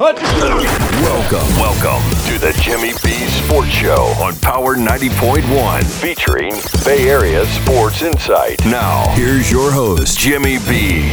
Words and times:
Welcome, 0.00 1.48
welcome 1.56 2.08
to 2.28 2.38
the 2.38 2.56
Jimmy 2.62 2.92
B 3.02 3.10
Sports 3.26 3.70
Show 3.70 4.14
on 4.22 4.36
Power 4.36 4.76
90.1, 4.76 5.84
featuring 6.00 6.52
Bay 6.84 7.08
Area 7.08 7.44
Sports 7.46 8.02
Insight. 8.02 8.64
Now, 8.66 9.12
here's 9.16 9.50
your 9.50 9.72
host, 9.72 10.16
Jimmy 10.16 10.58
B. 10.68 11.12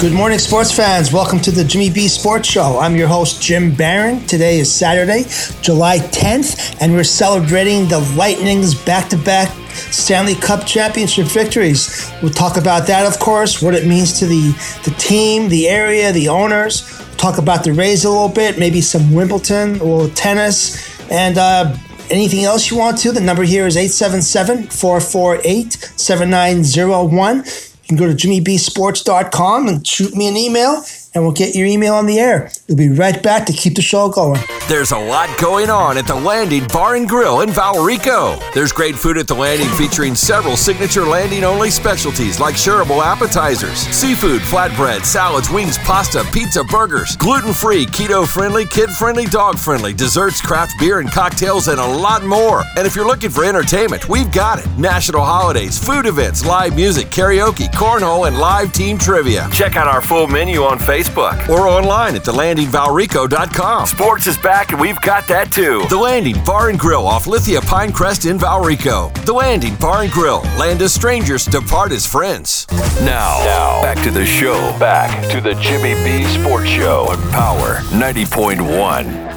Good 0.00 0.12
morning, 0.12 0.40
sports 0.40 0.72
fans. 0.72 1.12
Welcome 1.12 1.38
to 1.42 1.52
the 1.52 1.62
Jimmy 1.62 1.90
B 1.90 2.08
Sports 2.08 2.48
Show. 2.48 2.80
I'm 2.80 2.96
your 2.96 3.06
host, 3.06 3.40
Jim 3.40 3.72
Barron. 3.72 4.26
Today 4.26 4.58
is 4.58 4.74
Saturday, 4.74 5.22
July 5.62 5.98
10th, 5.98 6.78
and 6.80 6.92
we're 6.92 7.04
celebrating 7.04 7.86
the 7.86 8.00
Lightning's 8.16 8.74
back 8.74 9.08
to 9.10 9.16
back 9.16 9.48
Stanley 9.74 10.34
Cup 10.34 10.66
championship 10.66 11.26
victories. 11.26 12.10
We'll 12.20 12.32
talk 12.32 12.56
about 12.56 12.88
that, 12.88 13.06
of 13.06 13.20
course, 13.20 13.62
what 13.62 13.74
it 13.74 13.86
means 13.86 14.18
to 14.18 14.26
the, 14.26 14.50
the 14.84 14.94
team, 14.98 15.48
the 15.48 15.68
area, 15.68 16.10
the 16.10 16.28
owners. 16.28 17.03
Talk 17.24 17.38
about 17.38 17.64
the 17.64 17.72
Rays 17.72 18.04
a 18.04 18.10
little 18.10 18.28
bit, 18.28 18.58
maybe 18.58 18.82
some 18.82 19.14
Wimbledon, 19.14 19.80
a 19.80 19.82
little 19.82 20.10
tennis, 20.10 21.00
and 21.10 21.38
uh, 21.38 21.74
anything 22.10 22.44
else 22.44 22.70
you 22.70 22.76
want 22.76 22.98
to. 22.98 23.12
The 23.12 23.20
number 23.22 23.44
here 23.44 23.66
is 23.66 23.78
877 23.78 24.64
448 24.64 25.72
7901. 25.72 27.36
You 27.38 27.42
can 27.88 27.96
go 27.96 28.06
to 28.06 28.12
jimmybsports.com 28.12 29.68
and 29.68 29.86
shoot 29.86 30.14
me 30.14 30.28
an 30.28 30.36
email 30.36 30.84
and 31.14 31.22
we'll 31.22 31.32
get 31.32 31.54
your 31.54 31.66
email 31.66 31.94
on 31.94 32.06
the 32.06 32.18
air. 32.18 32.50
We'll 32.68 32.76
be 32.76 32.88
right 32.88 33.22
back 33.22 33.46
to 33.46 33.52
keep 33.52 33.76
the 33.76 33.82
show 33.82 34.08
going. 34.08 34.40
There's 34.68 34.92
a 34.92 34.98
lot 34.98 35.28
going 35.38 35.70
on 35.70 35.96
at 35.96 36.06
the 36.06 36.14
Landing 36.14 36.66
Bar 36.68 36.96
and 36.96 37.08
Grill 37.08 37.42
in 37.42 37.50
Valrico. 37.50 38.40
There's 38.52 38.72
great 38.72 38.96
food 38.96 39.16
at 39.18 39.28
the 39.28 39.34
Landing 39.34 39.68
featuring 39.78 40.14
several 40.14 40.56
signature 40.56 41.04
landing 41.04 41.44
only 41.44 41.70
specialties 41.70 42.40
like 42.40 42.54
shareable 42.54 43.04
appetizers, 43.04 43.78
seafood, 43.78 44.40
flatbread, 44.42 45.04
salads, 45.04 45.50
wings, 45.50 45.78
pasta, 45.78 46.24
pizza, 46.32 46.64
burgers, 46.64 47.16
gluten 47.16 47.52
free, 47.52 47.86
keto 47.86 48.26
friendly, 48.26 48.64
kid 48.64 48.90
friendly, 48.90 49.26
dog 49.26 49.58
friendly, 49.58 49.92
desserts, 49.92 50.40
craft 50.40 50.72
beer 50.80 50.98
and 50.98 51.10
cocktails, 51.10 51.68
and 51.68 51.78
a 51.78 51.86
lot 51.86 52.24
more. 52.24 52.62
And 52.76 52.86
if 52.86 52.96
you're 52.96 53.06
looking 53.06 53.30
for 53.30 53.44
entertainment, 53.44 54.08
we've 54.08 54.32
got 54.32 54.58
it. 54.58 54.78
National 54.78 55.22
holidays, 55.22 55.78
food 55.78 56.06
events, 56.06 56.44
live 56.44 56.74
music, 56.74 57.08
karaoke, 57.08 57.70
cornhole, 57.72 58.26
and 58.26 58.38
live 58.38 58.72
team 58.72 58.98
trivia. 58.98 59.48
Check 59.52 59.76
out 59.76 59.86
our 59.86 60.00
full 60.00 60.26
menu 60.26 60.62
on 60.62 60.78
Facebook 60.78 61.03
or 61.50 61.66
online 61.68 62.16
at 62.16 62.22
thelandingvalrico.com. 62.22 63.86
Sports 63.86 64.26
is 64.26 64.38
back 64.38 64.72
and 64.72 64.80
we've 64.80 65.00
got 65.00 65.26
that 65.28 65.52
too. 65.52 65.82
The 65.88 65.96
Landing 65.96 66.42
Bar 66.44 66.70
and 66.70 66.78
Grill 66.78 67.06
off 67.06 67.26
Lithia 67.26 67.60
Pinecrest 67.60 68.30
in 68.30 68.38
Valrico. 68.38 69.12
The 69.24 69.32
Landing 69.32 69.74
Bar 69.76 70.02
and 70.02 70.12
Grill. 70.12 70.40
Land 70.58 70.82
as 70.82 70.92
strangers, 70.94 71.44
depart 71.44 71.92
as 71.92 72.06
friends. 72.06 72.66
Now, 73.00 73.42
now, 73.44 73.82
back 73.82 74.02
to 74.04 74.10
the 74.10 74.24
show. 74.24 74.54
Back 74.78 75.30
to 75.30 75.40
the 75.40 75.54
Jimmy 75.54 75.94
B 76.04 76.24
Sports 76.24 76.68
Show 76.68 77.06
on 77.10 77.20
Power 77.30 77.76
90.1. 77.92 79.33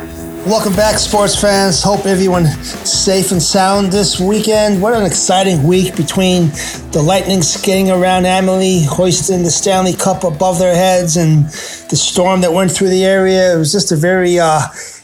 Welcome 0.47 0.77
back, 0.77 0.97
sports 0.97 1.35
fans. 1.35 1.83
Hope 1.83 2.05
everyone's 2.05 2.55
safe 2.89 3.33
and 3.33 3.43
sound 3.43 3.91
this 3.91 4.17
weekend. 4.17 4.81
What 4.81 4.93
an 4.93 5.05
exciting 5.05 5.61
week 5.63 5.97
between 5.97 6.47
the 6.93 7.03
Lightning 7.05 7.41
skating 7.41 7.91
around 7.91 8.25
Amalie, 8.25 8.85
hoisting 8.85 9.43
the 9.43 9.51
Stanley 9.51 9.91
Cup 9.91 10.23
above 10.23 10.57
their 10.57 10.73
heads, 10.73 11.17
and 11.17 11.43
the 11.89 11.97
storm 11.97 12.39
that 12.41 12.53
went 12.53 12.71
through 12.71 12.87
the 12.87 13.03
area. 13.03 13.53
It 13.53 13.57
was 13.57 13.73
just 13.73 13.91
a 13.91 13.97
very 13.97 14.39
uh, 14.39 14.61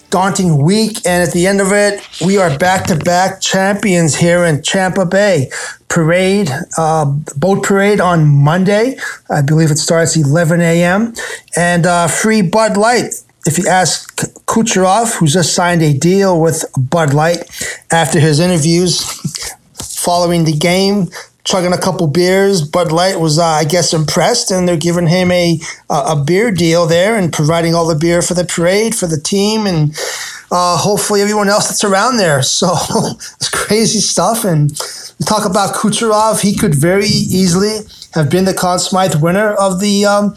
daunting 0.09 0.63
week. 0.63 1.05
And 1.05 1.21
at 1.21 1.33
the 1.33 1.45
end 1.45 1.59
of 1.59 1.73
it, 1.73 2.01
we 2.25 2.37
are 2.37 2.57
back 2.57 2.85
to 2.85 2.95
back 2.95 3.41
champions 3.41 4.15
here 4.15 4.45
in 4.45 4.63
Champa 4.63 5.05
Bay. 5.05 5.49
Parade, 5.89 6.51
uh, 6.77 7.03
boat 7.35 7.63
parade 7.63 7.99
on 7.99 8.25
Monday. 8.25 8.97
I 9.29 9.41
believe 9.41 9.71
it 9.71 9.77
starts 9.77 10.15
11 10.15 10.61
a.m. 10.61 11.13
And 11.57 11.85
uh, 11.85 12.07
free 12.07 12.41
Bud 12.41 12.77
Light 12.77 13.23
if 13.45 13.57
you 13.57 13.67
ask 13.67 14.15
Kucherov, 14.45 15.15
who 15.15 15.27
just 15.27 15.53
signed 15.53 15.81
a 15.81 15.93
deal 15.97 16.39
with 16.39 16.65
Bud 16.77 17.13
Light 17.13 17.49
after 17.91 18.19
his 18.19 18.39
interviews 18.39 19.03
following 19.75 20.45
the 20.45 20.53
game, 20.53 21.07
chugging 21.43 21.73
a 21.73 21.77
couple 21.77 22.07
beers, 22.07 22.61
Bud 22.61 22.91
Light 22.91 23.19
was, 23.19 23.37
uh, 23.39 23.45
I 23.45 23.65
guess, 23.65 23.93
impressed, 23.93 24.51
and 24.51 24.67
they're 24.67 24.77
giving 24.77 25.07
him 25.07 25.31
a 25.31 25.59
a 25.89 26.15
beer 26.15 26.51
deal 26.51 26.85
there 26.85 27.15
and 27.15 27.33
providing 27.33 27.75
all 27.75 27.87
the 27.87 27.95
beer 27.95 28.21
for 28.21 28.33
the 28.33 28.45
parade 28.45 28.95
for 28.95 29.07
the 29.07 29.19
team 29.19 29.67
and 29.67 29.95
uh, 30.51 30.77
hopefully 30.77 31.21
everyone 31.21 31.49
else 31.49 31.67
that's 31.67 31.83
around 31.83 32.17
there. 32.17 32.41
So 32.53 32.75
it's 33.35 33.49
crazy 33.49 33.99
stuff. 33.99 34.45
And 34.45 34.69
we 35.19 35.25
talk 35.25 35.45
about 35.49 35.75
Kucherov, 35.75 36.41
he 36.41 36.55
could 36.55 36.75
very 36.75 37.07
easily 37.07 37.79
have 38.13 38.29
been 38.29 38.45
the 38.45 38.53
Conn 38.53 38.79
Smythe 38.79 39.21
winner 39.21 39.53
of 39.53 39.79
the 39.79 40.05
um, 40.05 40.31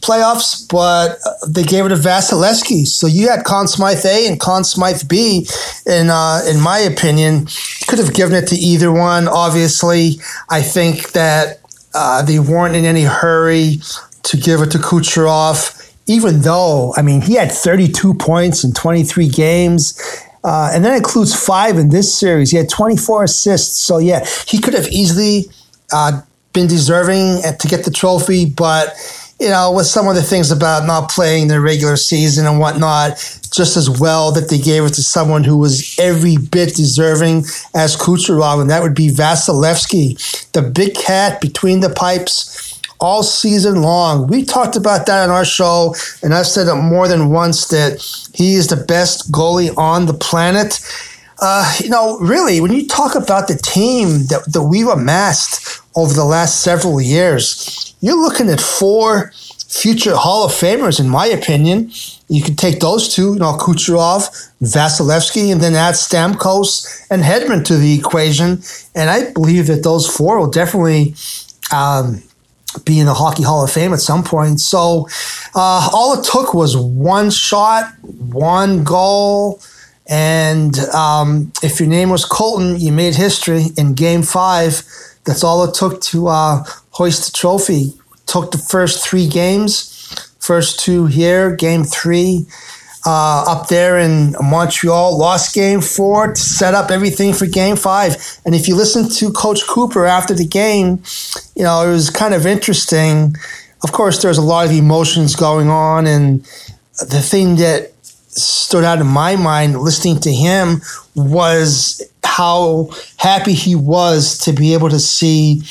playoffs, 0.00 0.66
but 0.68 1.18
they 1.46 1.62
gave 1.62 1.84
it 1.84 1.90
to 1.90 1.96
Vasilevskiy. 1.96 2.86
So 2.86 3.06
you 3.06 3.28
had 3.28 3.44
Conn 3.44 3.68
Smythe 3.68 4.04
A 4.04 4.26
and 4.26 4.40
Conn 4.40 4.64
Smythe 4.64 5.08
B, 5.08 5.46
and 5.86 6.10
uh, 6.10 6.40
in 6.48 6.60
my 6.60 6.78
opinion, 6.78 7.46
could 7.88 7.98
have 7.98 8.14
given 8.14 8.34
it 8.34 8.48
to 8.48 8.56
either 8.56 8.90
one. 8.90 9.28
Obviously, 9.28 10.20
I 10.48 10.62
think 10.62 11.12
that 11.12 11.60
uh, 11.94 12.22
they 12.22 12.38
weren't 12.38 12.76
in 12.76 12.84
any 12.84 13.02
hurry 13.02 13.76
to 14.22 14.36
give 14.36 14.60
it 14.60 14.70
to 14.70 14.78
Kucherov, 14.78 15.76
even 16.06 16.40
though, 16.40 16.94
I 16.96 17.02
mean, 17.02 17.20
he 17.20 17.34
had 17.34 17.52
32 17.52 18.14
points 18.14 18.64
in 18.64 18.72
23 18.72 19.28
games. 19.28 20.00
Uh, 20.42 20.70
and 20.72 20.84
that 20.84 20.96
includes 20.96 21.34
five 21.34 21.76
in 21.76 21.90
this 21.90 22.16
series. 22.16 22.50
He 22.50 22.56
had 22.56 22.68
24 22.70 23.24
assists. 23.24 23.78
So, 23.80 23.98
yeah, 23.98 24.24
he 24.46 24.58
could 24.58 24.72
have 24.72 24.88
easily 24.88 25.44
uh, 25.92 26.22
been 26.52 26.66
deserving 26.66 27.42
to 27.58 27.68
get 27.68 27.84
the 27.84 27.90
trophy, 27.90 28.44
but 28.44 28.94
you 29.40 29.48
know, 29.48 29.72
with 29.72 29.86
some 29.86 30.06
of 30.06 30.14
the 30.14 30.22
things 30.22 30.50
about 30.50 30.86
not 30.86 31.10
playing 31.10 31.48
the 31.48 31.60
regular 31.60 31.96
season 31.96 32.46
and 32.46 32.60
whatnot, 32.60 33.12
just 33.50 33.76
as 33.76 33.88
well 33.88 34.30
that 34.32 34.50
they 34.50 34.58
gave 34.58 34.84
it 34.84 34.90
to 34.90 35.02
someone 35.02 35.44
who 35.44 35.56
was 35.56 35.98
every 35.98 36.36
bit 36.36 36.74
deserving 36.74 37.38
as 37.74 37.96
Kucherov, 37.96 38.60
and 38.60 38.68
that 38.68 38.82
would 38.82 38.94
be 38.94 39.08
Vasilevskiy, 39.08 40.52
the 40.52 40.60
big 40.60 40.94
cat 40.94 41.40
between 41.40 41.80
the 41.80 41.88
pipes 41.88 42.80
all 43.00 43.22
season 43.22 43.80
long. 43.80 44.26
We 44.26 44.44
talked 44.44 44.76
about 44.76 45.06
that 45.06 45.24
on 45.24 45.34
our 45.34 45.46
show, 45.46 45.94
and 46.22 46.34
I've 46.34 46.46
said 46.46 46.68
it 46.68 46.74
more 46.74 47.08
than 47.08 47.30
once 47.30 47.68
that 47.68 48.02
he 48.34 48.54
is 48.54 48.68
the 48.68 48.76
best 48.76 49.32
goalie 49.32 49.76
on 49.78 50.04
the 50.04 50.12
planet. 50.14 50.80
Uh, 51.40 51.74
you 51.82 51.88
know, 51.88 52.18
really, 52.18 52.60
when 52.60 52.72
you 52.72 52.86
talk 52.86 53.14
about 53.14 53.48
the 53.48 53.56
team 53.56 54.26
that, 54.26 54.44
that 54.52 54.62
we've 54.62 54.86
amassed 54.86 55.80
over 55.96 56.12
the 56.12 56.24
last 56.24 56.62
several 56.62 57.00
years, 57.00 57.94
you're 58.00 58.20
looking 58.20 58.50
at 58.50 58.60
four 58.60 59.32
future 59.70 60.16
Hall 60.16 60.44
of 60.44 60.52
Famers, 60.52 61.00
in 61.00 61.08
my 61.08 61.26
opinion. 61.26 61.90
You 62.28 62.42
can 62.42 62.56
take 62.56 62.80
those 62.80 63.14
two, 63.14 63.34
you 63.34 63.38
know, 63.38 63.56
Kucherov, 63.56 64.50
Vasilevskiy, 64.60 65.50
and 65.50 65.60
then 65.60 65.74
add 65.74 65.94
Stamkos 65.94 67.06
and 67.10 67.22
Hedman 67.22 67.64
to 67.66 67.76
the 67.76 67.94
equation. 67.98 68.62
And 68.94 69.08
I 69.08 69.32
believe 69.32 69.66
that 69.68 69.82
those 69.82 70.06
four 70.06 70.38
will 70.38 70.50
definitely 70.50 71.14
um, 71.72 72.22
be 72.84 72.98
in 72.98 73.06
the 73.06 73.14
Hockey 73.14 73.44
Hall 73.44 73.64
of 73.64 73.72
Fame 73.72 73.92
at 73.94 74.00
some 74.00 74.22
point. 74.22 74.60
So 74.60 75.08
uh, 75.54 75.88
all 75.92 76.18
it 76.18 76.24
took 76.24 76.52
was 76.52 76.76
one 76.76 77.30
shot, 77.30 77.92
one 78.02 78.84
goal 78.84 79.62
and 80.10 80.76
um, 80.92 81.52
if 81.62 81.78
your 81.78 81.88
name 81.88 82.10
was 82.10 82.24
Colton, 82.24 82.78
you 82.80 82.90
made 82.90 83.14
history 83.14 83.66
in 83.76 83.94
Game 83.94 84.22
Five. 84.22 84.82
That's 85.24 85.44
all 85.44 85.62
it 85.64 85.72
took 85.72 86.00
to 86.02 86.26
uh, 86.26 86.64
hoist 86.90 87.32
the 87.32 87.38
trophy. 87.38 87.94
Took 88.26 88.50
the 88.50 88.58
first 88.58 89.08
three 89.08 89.28
games, 89.28 90.32
first 90.40 90.80
two 90.80 91.06
here, 91.06 91.54
Game 91.54 91.84
Three. 91.84 92.46
Uh, 93.06 93.44
up 93.46 93.68
there 93.68 93.98
in 93.98 94.34
Montreal, 94.42 95.16
lost 95.16 95.54
game 95.54 95.80
four 95.80 96.34
to 96.34 96.40
set 96.40 96.74
up 96.74 96.90
everything 96.90 97.32
for 97.32 97.46
game 97.46 97.76
five. 97.76 98.16
And 98.44 98.54
if 98.54 98.68
you 98.68 98.76
listen 98.76 99.08
to 99.08 99.32
Coach 99.32 99.66
Cooper 99.66 100.04
after 100.04 100.34
the 100.34 100.46
game, 100.46 101.02
you 101.56 101.62
know, 101.62 101.88
it 101.88 101.90
was 101.90 102.10
kind 102.10 102.34
of 102.34 102.46
interesting. 102.46 103.36
Of 103.82 103.92
course, 103.92 104.20
there's 104.20 104.36
a 104.36 104.42
lot 104.42 104.66
of 104.66 104.72
emotions 104.72 105.34
going 105.34 105.68
on. 105.70 106.06
And 106.06 106.42
the 106.98 107.22
thing 107.22 107.56
that 107.56 107.92
stood 108.30 108.84
out 108.84 109.00
in 109.00 109.06
my 109.06 109.36
mind 109.36 109.78
listening 109.80 110.20
to 110.20 110.32
him 110.32 110.80
was 111.14 112.02
how 112.24 112.88
happy 113.16 113.52
he 113.52 113.74
was 113.74 114.38
to 114.38 114.52
be 114.52 114.72
able 114.72 114.88
to 114.88 115.00
see 115.00 115.62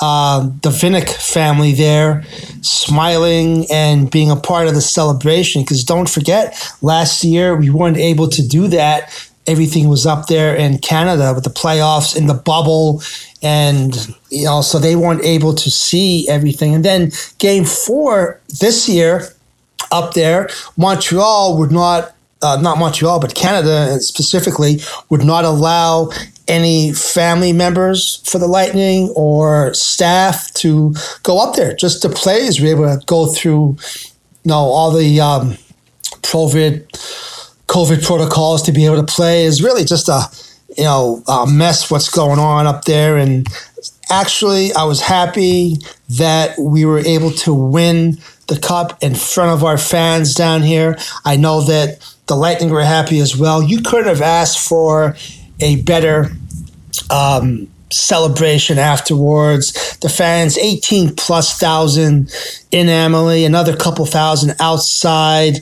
uh, 0.00 0.40
the 0.62 0.70
Vinik 0.70 1.10
family 1.10 1.72
there 1.72 2.22
smiling 2.62 3.66
and 3.70 4.10
being 4.10 4.30
a 4.30 4.36
part 4.36 4.66
of 4.68 4.74
the 4.74 4.80
celebration. 4.80 5.62
Because 5.62 5.84
don't 5.84 6.08
forget, 6.08 6.76
last 6.82 7.24
year 7.24 7.56
we 7.56 7.68
weren't 7.68 7.96
able 7.96 8.28
to 8.28 8.46
do 8.46 8.68
that. 8.68 9.12
Everything 9.46 9.88
was 9.88 10.06
up 10.06 10.28
there 10.28 10.54
in 10.54 10.78
Canada 10.78 11.34
with 11.34 11.44
the 11.44 11.50
playoffs 11.50 12.16
in 12.16 12.26
the 12.26 12.34
bubble. 12.34 13.02
And, 13.42 13.94
you 14.30 14.44
know, 14.44 14.62
so 14.62 14.78
they 14.78 14.96
weren't 14.96 15.22
able 15.22 15.52
to 15.54 15.70
see 15.70 16.26
everything. 16.28 16.74
And 16.74 16.84
then 16.84 17.12
game 17.38 17.64
four 17.64 18.40
this 18.60 18.88
year, 18.88 19.28
up 19.90 20.14
there. 20.14 20.48
Montreal 20.76 21.58
would 21.58 21.70
not, 21.70 22.14
uh, 22.42 22.58
not 22.60 22.78
Montreal, 22.78 23.20
but 23.20 23.34
Canada 23.34 24.00
specifically, 24.00 24.80
would 25.10 25.24
not 25.24 25.44
allow 25.44 26.10
any 26.46 26.92
family 26.92 27.52
members 27.52 28.20
for 28.24 28.38
the 28.38 28.46
Lightning 28.46 29.08
or 29.16 29.72
staff 29.72 30.52
to 30.54 30.94
go 31.22 31.38
up 31.38 31.56
there. 31.56 31.74
Just 31.74 32.02
to 32.02 32.08
the 32.08 32.14
players 32.14 32.60
were 32.60 32.68
able 32.68 32.84
to 32.84 33.04
go 33.06 33.26
through, 33.26 33.76
you 34.42 34.48
know, 34.50 34.56
all 34.56 34.90
the 34.90 35.20
um, 35.20 35.56
COVID 36.22 36.86
COVID 37.66 38.04
protocols 38.04 38.62
to 38.62 38.72
be 38.72 38.84
able 38.84 38.96
to 38.96 39.12
play 39.12 39.44
is 39.44 39.62
really 39.62 39.84
just 39.84 40.08
a 40.08 40.22
you 40.76 40.84
know 40.84 41.22
a 41.28 41.46
mess. 41.46 41.90
What's 41.90 42.10
going 42.10 42.38
on 42.38 42.66
up 42.66 42.84
there? 42.84 43.16
And 43.16 43.46
actually, 44.10 44.72
I 44.72 44.84
was 44.84 45.00
happy 45.00 45.78
that 46.10 46.58
we 46.58 46.84
were 46.84 47.00
able 47.00 47.30
to 47.30 47.54
win 47.54 48.18
the 48.48 48.58
cup 48.58 49.02
in 49.02 49.14
front 49.14 49.52
of 49.52 49.64
our 49.64 49.78
fans 49.78 50.34
down 50.34 50.62
here. 50.62 50.96
I 51.24 51.36
know 51.36 51.62
that 51.62 52.04
the 52.26 52.36
Lightning 52.36 52.70
were 52.70 52.84
happy 52.84 53.20
as 53.20 53.36
well. 53.36 53.62
You 53.62 53.80
couldn't 53.82 54.08
have 54.08 54.22
asked 54.22 54.66
for 54.66 55.16
a 55.60 55.82
better 55.82 56.30
um, 57.10 57.68
celebration 57.90 58.78
afterwards. 58.78 59.96
The 59.98 60.08
fans, 60.08 60.58
18 60.58 61.16
plus 61.16 61.58
thousand 61.58 62.32
in 62.70 62.88
Amalie, 62.88 63.44
another 63.44 63.76
couple 63.76 64.06
thousand 64.06 64.54
outside, 64.60 65.60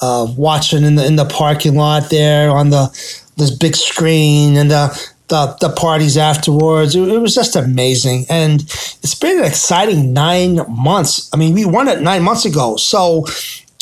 uh, 0.00 0.26
watching 0.36 0.82
in 0.82 0.96
the 0.96 1.06
in 1.06 1.16
the 1.16 1.24
parking 1.24 1.76
lot 1.76 2.10
there 2.10 2.50
on 2.50 2.70
the 2.70 2.88
this 3.36 3.50
big 3.50 3.76
screen 3.76 4.56
and 4.56 4.70
the 4.70 5.13
the, 5.28 5.56
the 5.60 5.70
parties 5.70 6.16
afterwards. 6.16 6.94
It, 6.94 7.08
it, 7.08 7.18
was 7.18 7.34
just 7.34 7.56
amazing. 7.56 8.26
And 8.28 8.60
it's 8.62 9.14
been 9.14 9.38
an 9.38 9.44
exciting 9.44 10.12
nine 10.12 10.60
months. 10.68 11.30
I 11.32 11.36
mean, 11.36 11.54
we 11.54 11.64
won 11.64 11.88
it 11.88 12.00
nine 12.00 12.22
months 12.22 12.44
ago. 12.44 12.76
So 12.76 13.26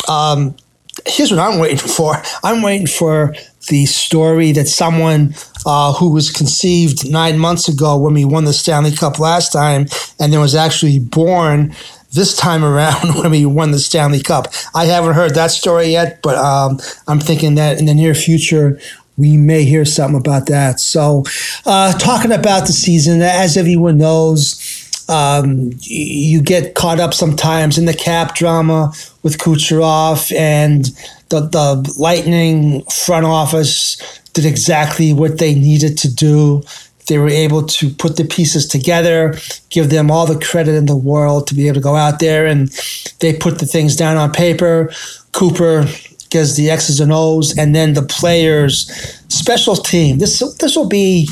um, 0.08 0.54
here's 1.06 1.30
what 1.30 1.40
I'm 1.40 1.58
waiting 1.58 1.78
for 1.88 2.14
I'm 2.42 2.62
waiting 2.62 2.86
for 2.86 3.34
the 3.68 3.86
story 3.86 4.52
that 4.52 4.66
someone 4.66 5.34
uh, 5.64 5.92
who 5.94 6.12
was 6.12 6.30
conceived 6.30 7.10
nine 7.10 7.38
months 7.38 7.68
ago 7.68 7.96
when 7.96 8.14
we 8.14 8.24
won 8.24 8.44
the 8.44 8.52
Stanley 8.52 8.92
Cup 8.92 9.18
last 9.18 9.52
time 9.52 9.86
and 10.18 10.32
then 10.32 10.40
was 10.40 10.54
actually 10.54 10.98
born 10.98 11.74
this 12.12 12.36
time 12.36 12.64
around 12.72 13.14
when 13.16 13.30
we 13.30 13.46
won 13.46 13.70
the 13.70 13.78
Stanley 13.78 14.20
Cup. 14.20 14.48
I 14.74 14.86
haven't 14.86 15.14
heard 15.14 15.34
that 15.34 15.50
story 15.50 15.86
yet, 15.86 16.20
but 16.22 16.36
um, 16.36 16.78
I'm 17.06 17.20
thinking 17.20 17.54
that 17.56 17.78
in 17.78 17.86
the 17.86 17.94
near 17.94 18.14
future, 18.14 18.80
we 19.16 19.36
may 19.36 19.64
hear 19.64 19.84
something 19.84 20.18
about 20.18 20.46
that. 20.46 20.80
So, 20.80 21.24
uh, 21.66 21.92
talking 21.98 22.32
about 22.32 22.66
the 22.66 22.72
season, 22.72 23.22
as 23.22 23.56
everyone 23.56 23.98
knows, 23.98 24.58
um, 25.08 25.72
you 25.80 26.40
get 26.40 26.74
caught 26.74 27.00
up 27.00 27.12
sometimes 27.12 27.76
in 27.76 27.84
the 27.84 27.94
cap 27.94 28.34
drama 28.34 28.92
with 29.22 29.38
Kucherov 29.38 30.34
and 30.36 30.86
the, 31.28 31.40
the 31.40 31.94
Lightning 31.98 32.82
front 32.84 33.26
office 33.26 33.96
did 34.32 34.46
exactly 34.46 35.12
what 35.12 35.38
they 35.38 35.54
needed 35.54 35.98
to 35.98 36.14
do. 36.14 36.62
They 37.08 37.18
were 37.18 37.28
able 37.28 37.64
to 37.64 37.90
put 37.90 38.16
the 38.16 38.24
pieces 38.24 38.66
together, 38.66 39.34
give 39.70 39.90
them 39.90 40.10
all 40.10 40.24
the 40.24 40.38
credit 40.38 40.74
in 40.76 40.86
the 40.86 40.96
world 40.96 41.46
to 41.48 41.54
be 41.54 41.66
able 41.66 41.74
to 41.74 41.80
go 41.80 41.96
out 41.96 42.20
there 42.20 42.46
and 42.46 42.68
they 43.18 43.36
put 43.36 43.58
the 43.58 43.66
things 43.66 43.96
down 43.96 44.16
on 44.16 44.32
paper. 44.32 44.90
Cooper 45.32 45.86
gives 46.32 46.56
the 46.56 46.70
X's 46.70 46.98
and 46.98 47.12
O's, 47.12 47.56
and 47.56 47.74
then 47.74 47.92
the 47.92 48.02
players' 48.02 48.90
special 49.28 49.76
team. 49.76 50.18
This 50.18 50.40
this 50.58 50.74
will 50.74 50.88
be 50.88 51.28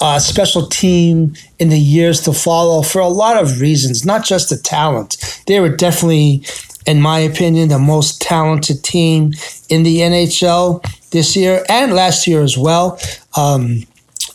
a 0.00 0.20
special 0.20 0.66
team 0.66 1.34
in 1.58 1.68
the 1.68 1.78
years 1.78 2.20
to 2.22 2.32
follow 2.32 2.82
for 2.82 3.00
a 3.00 3.08
lot 3.08 3.40
of 3.40 3.60
reasons, 3.60 4.04
not 4.04 4.24
just 4.24 4.50
the 4.50 4.56
talent. 4.56 5.42
They 5.46 5.60
were 5.60 5.74
definitely 5.74 6.44
in 6.86 7.00
my 7.00 7.18
opinion, 7.20 7.68
the 7.68 7.78
most 7.78 8.20
talented 8.20 8.82
team 8.82 9.32
in 9.68 9.82
the 9.82 9.98
NHL 9.98 10.82
this 11.10 11.36
year 11.36 11.64
and 11.68 11.92
last 11.92 12.26
year 12.26 12.42
as 12.42 12.58
well. 12.58 12.98
Um, 13.36 13.84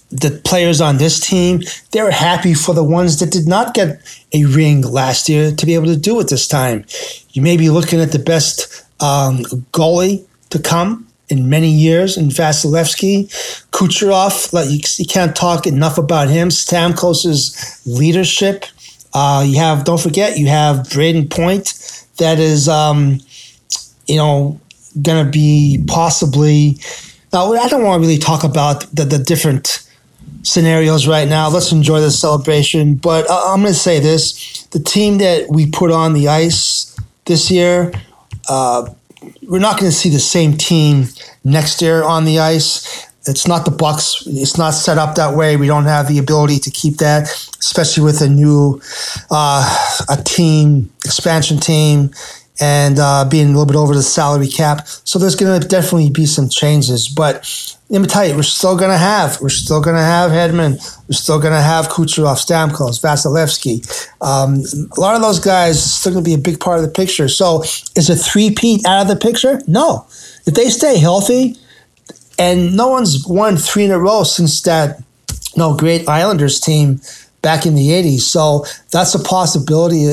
the 0.10 0.42
players 0.46 0.80
on 0.80 0.98
this 0.98 1.20
team, 1.20 1.62
they're 1.92 2.12
happy 2.12 2.54
for 2.54 2.74
the 2.74 2.84
ones 2.84 3.20
that 3.20 3.32
did 3.32 3.48
not 3.48 3.74
get 3.74 4.00
a 4.34 4.46
ring 4.46 4.82
last 4.82 5.28
year 5.28 5.52
to 5.52 5.66
be 5.66 5.76
able 5.76 5.88
to 5.88 5.98
do 5.98 6.20
it 6.22 6.30
this 6.30 6.48
time. 6.48 6.86
You 7.32 7.42
may 7.42 7.58
be 7.58 7.70
looking 7.70 8.00
at 8.00 8.14
the 8.14 8.20
best 8.20 8.87
um, 9.00 9.40
goalie 9.74 10.26
to 10.50 10.60
come 10.60 11.08
in 11.30 11.50
many 11.50 11.70
years 11.70 12.18
in 12.18 12.30
Vasilevskiy. 12.30 13.28
Kucherov, 13.72 14.54
like 14.54 14.70
you, 14.70 14.80
you, 14.98 15.06
can't 15.06 15.36
talk 15.36 15.68
enough 15.68 15.98
about 15.98 16.30
him. 16.30 16.50
Stamkos's 16.50 17.82
leadership. 17.86 18.66
Uh, 19.14 19.44
you 19.46 19.58
have, 19.58 19.84
don't 19.84 20.00
forget, 20.00 20.38
you 20.38 20.48
have 20.48 20.78
Brayden 20.88 21.30
Point 21.30 21.74
that 22.18 22.40
is, 22.40 22.68
um, 22.70 23.20
you 24.08 24.16
know, 24.16 24.60
going 25.02 25.26
to 25.26 25.32
be 25.32 25.84
possibly. 25.88 26.80
Now, 27.34 27.54
I 27.54 27.68
don't 27.68 27.84
want 27.84 28.02
to 28.02 28.08
really 28.08 28.20
talk 28.20 28.44
about 28.44 28.82
the, 28.94 29.04
the 29.04 29.20
different 29.20 29.88
scenarios 30.44 31.08
right 31.08 31.28
now. 31.28 31.50
Let's 31.50 31.72
enjoy 31.72 32.00
the 32.00 32.12
celebration. 32.12 32.96
But 32.96 33.30
uh, 33.30 33.52
I'm 33.54 33.62
going 33.62 33.74
to 33.74 33.80
say 33.80 34.00
this 34.00 34.64
the 34.72 34.80
team 34.80 35.18
that 35.20 35.50
we 35.50 35.70
put 35.70 35.92
on 35.92 36.14
the 36.14 36.28
ice 36.28 36.96
this 37.26 37.52
year, 37.52 37.92
uh, 38.48 38.90
we're 39.44 39.60
not 39.60 39.80
going 39.80 39.92
to 39.92 39.98
see 39.98 40.10
the 40.10 40.20
same 40.20 40.54
team 40.54 41.06
next 41.44 41.82
year 41.82 42.04
on 42.04 42.26
the 42.26 42.40
ice. 42.40 43.08
It's 43.28 43.48
not 43.48 43.66
the 43.66 43.72
Bucs. 43.72 44.24
It's 44.26 44.58
not 44.58 44.72
set 44.72 44.98
up 44.98 45.16
that 45.16 45.36
way. 45.36 45.58
We 45.58 45.68
don't 45.68 45.86
have 45.86 46.08
the 46.08 46.18
ability 46.18 46.60
to 46.60 46.72
keep 46.72 46.98
that, 46.98 47.24
especially 47.60 48.04
with 48.04 48.22
a 48.22 48.30
new 48.30 48.82
uh, 49.30 50.06
a 50.10 50.24
team 50.24 50.92
expansion 51.04 51.60
team 51.60 52.12
and 52.60 53.00
uh, 53.00 53.28
being 53.30 53.48
a 53.48 53.50
little 53.50 53.66
bit 53.66 53.76
over 53.76 53.94
the 53.94 54.04
salary 54.04 54.48
cap. 54.48 54.88
So 55.04 55.20
there's 55.20 55.36
going 55.36 55.60
to 55.60 55.68
definitely 55.68 56.10
be 56.10 56.26
some 56.26 56.50
changes. 56.50 57.08
But 57.08 57.44
tell 58.08 58.26
you, 58.26 58.36
we're 58.36 58.44
still 58.44 58.78
going 58.78 58.92
to 58.92 58.98
have 58.98 59.40
we're 59.42 59.50
still 59.50 59.82
going 59.82 59.96
to 59.96 60.02
have 60.02 60.32
Hedman. 60.32 60.78
We're 61.08 61.14
still 61.14 61.40
going 61.40 61.54
to 61.54 61.62
have 61.62 61.88
Kucherov, 61.88 62.38
Stamkos, 62.38 63.02
Vasilevskiy. 63.02 64.10
Um, 64.22 64.64
a 64.96 65.00
lot 65.00 65.16
of 65.16 65.22
those 65.22 65.40
guys 65.40 65.78
are 65.78 65.90
still 65.90 66.14
going 66.14 66.24
to 66.24 66.30
be 66.30 66.36
a 66.36 66.38
big 66.38 66.60
part 66.60 66.80
of 66.80 66.86
the 66.86 66.92
picture. 66.92 67.28
So 67.28 67.64
is 67.96 68.10
a 68.10 68.16
three-peat 68.16 68.86
out 68.86 69.04
of 69.04 69.08
the 69.08 69.16
picture? 69.16 69.62
No. 69.68 70.08
If 70.46 70.54
they 70.54 70.70
stay 70.70 70.98
healthy 70.98 71.56
and 72.40 72.76
no 72.76 72.88
one's 72.88 73.26
won 73.28 73.58
three 73.58 73.86
in 73.86 73.92
a 73.92 74.00
row 74.00 74.24
since 74.24 74.62
that 74.62 75.02
know, 75.58 75.76
great 75.76 76.08
Islanders 76.08 76.60
team 76.60 77.02
back 77.42 77.66
in 77.66 77.76
the 77.76 77.90
80s. 77.90 78.22
So 78.22 78.66
that's 78.92 79.16
a 79.16 79.20
possibility 79.20 80.06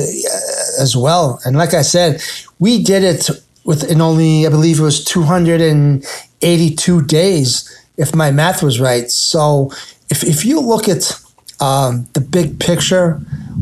as 0.79 0.97
well. 0.97 1.41
And 1.45 1.57
like 1.57 1.75
I 1.75 1.83
said, 1.83 2.23
we 2.59 2.83
did 2.83 3.03
it 3.03 3.31
within 3.65 4.01
only, 4.01 4.47
I 4.47 4.51
believe 4.51 4.79
it 4.79 4.83
was 4.83 5.05
282 5.05 7.03
days, 7.03 7.87
if 7.97 8.15
my 8.15 8.31
math 8.31 8.63
was 8.63 8.81
right. 8.81 9.11
So 9.11 9.71
if, 10.11 10.23
if 10.25 10.45
you 10.45 10.61
look 10.61 10.89
at 10.89 11.19
um, 11.61 12.07
the 12.13 12.21
big 12.21 12.61
picture, 12.61 13.15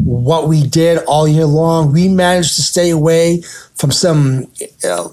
what 0.05 0.49
we 0.49 0.67
did 0.67 0.99
all 1.05 1.29
year 1.29 1.45
long, 1.45 1.93
we 1.93 2.09
managed 2.09 2.57
to 2.57 2.63
stay 2.63 2.91
away 2.91 3.43
from 3.75 3.93
some 3.93 4.47
uh, 4.85 5.09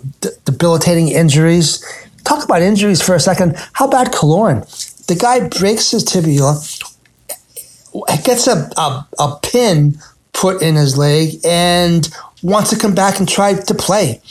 debilitating 0.45 1.09
injuries 1.09 1.83
talk 2.29 2.43
about 2.43 2.61
injuries 2.61 3.01
for 3.01 3.15
a 3.15 3.19
second. 3.19 3.55
How 3.73 3.87
about 3.87 4.11
Killorn? 4.11 4.59
The 5.07 5.15
guy 5.15 5.47
breaks 5.47 5.91
his 5.91 6.03
tibia, 6.03 6.53
gets 8.23 8.47
a, 8.47 8.69
a, 8.77 9.07
a 9.17 9.39
pin 9.41 9.97
put 10.39 10.61
in 10.61 10.75
his 10.75 10.97
leg, 10.97 11.35
and 11.45 12.07
wants 12.41 12.69
to 12.69 12.77
come 12.77 12.95
back 12.95 13.19
and 13.19 13.27
try 13.27 13.53
to 13.53 13.73
play. 13.73 14.21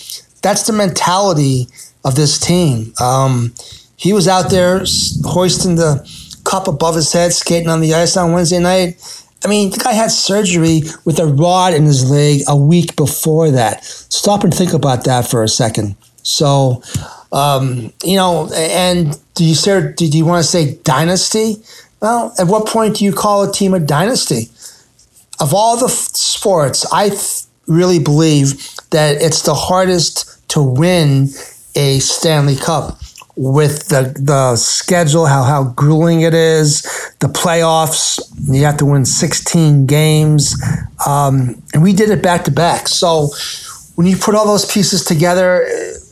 That's 0.43 0.67
the 0.67 0.73
mentality 0.73 1.67
of 2.05 2.15
this 2.15 2.39
team. 2.39 2.95
Um, 3.01 3.53
he 3.97 4.13
was 4.13 4.27
out 4.27 4.51
there 4.51 4.85
hoisting 5.25 5.75
the 5.75 6.09
cup 6.45 6.69
above 6.69 6.95
his 6.95 7.13
head, 7.13 7.33
skating 7.33 7.69
on 7.69 7.81
the 7.81 7.95
ice 7.95 8.17
on 8.17 8.33
Wednesday 8.33 8.59
night. 8.59 8.97
I 9.45 9.49
mean, 9.49 9.71
the 9.71 9.79
guy 9.79 9.93
had 9.93 10.11
surgery 10.11 10.83
with 11.05 11.19
a 11.19 11.27
rod 11.27 11.75
in 11.75 11.85
his 11.85 12.11
leg 12.11 12.41
a 12.49 12.57
week 12.57 12.97
before 12.97 13.51
that. 13.51 13.85
Stop 13.85 14.45
and 14.45 14.55
think 14.55 14.73
about 14.73 15.05
that 15.05 15.29
for 15.29 15.43
a 15.43 15.49
second. 15.49 15.95
So, 16.23 16.83
um, 17.33 17.93
you 18.03 18.17
know, 18.17 18.51
and 18.55 19.19
do 19.35 19.45
you 19.45 19.55
say, 19.55 19.93
do 19.93 20.07
you 20.07 20.25
want 20.25 20.43
to 20.43 20.51
say 20.51 20.77
dynasty? 20.85 21.57
Well, 22.01 22.33
at 22.39 22.47
what 22.47 22.67
point 22.67 22.97
do 22.97 23.05
you 23.05 23.13
call 23.13 23.49
a 23.49 23.53
team 23.53 23.75
a 23.75 23.81
dynasty? 23.81 24.49
Of 25.41 25.55
all 25.55 25.77
the 25.77 25.87
f- 25.87 26.15
sports, 26.15 26.85
I 26.93 27.11
th- 27.11 27.45
really 27.67 27.99
believe 27.99 28.69
that 28.91 29.23
it's 29.23 29.43
the 29.43 29.55
hardest 29.55 30.49
to 30.51 30.63
win 30.63 31.29
a 31.75 31.99
Stanley 32.01 32.57
Cup 32.57 32.99
with 33.37 33.89
the 33.89 34.13
the 34.19 34.57
schedule, 34.57 35.27
how 35.27 35.45
how 35.45 35.65
grueling 35.77 36.23
it 36.23 36.35
is, 36.35 36.83
the 37.21 37.29
playoffs. 37.29 38.19
You 38.53 38.65
have 38.65 38.79
to 38.79 38.87
win 38.87 39.05
16 39.05 39.87
games, 39.87 40.61
um, 41.07 41.63
and 41.73 41.83
we 41.83 41.93
did 41.93 42.11
it 42.11 42.23
back 42.23 42.45
to 42.45 42.51
back. 42.51 42.89
So 42.89 43.29
when 43.95 44.07
you 44.09 44.17
put 44.17 44.35
all 44.35 44.47
those 44.47 44.65
pieces 44.71 45.05
together, 45.05 45.63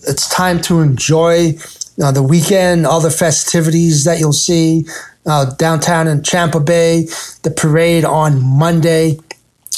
it's 0.06 0.28
time 0.28 0.60
to 0.62 0.80
enjoy 0.80 1.54
uh, 2.02 2.12
the 2.12 2.22
weekend, 2.22 2.86
all 2.86 3.00
the 3.00 3.10
festivities 3.10 4.04
that 4.04 4.20
you'll 4.20 4.32
see 4.32 4.86
uh, 5.26 5.54
downtown 5.56 6.08
in 6.08 6.22
Tampa 6.22 6.60
Bay. 6.60 7.06
The 7.42 7.50
parade 7.56 8.04
on 8.04 8.42
Monday 8.42 9.18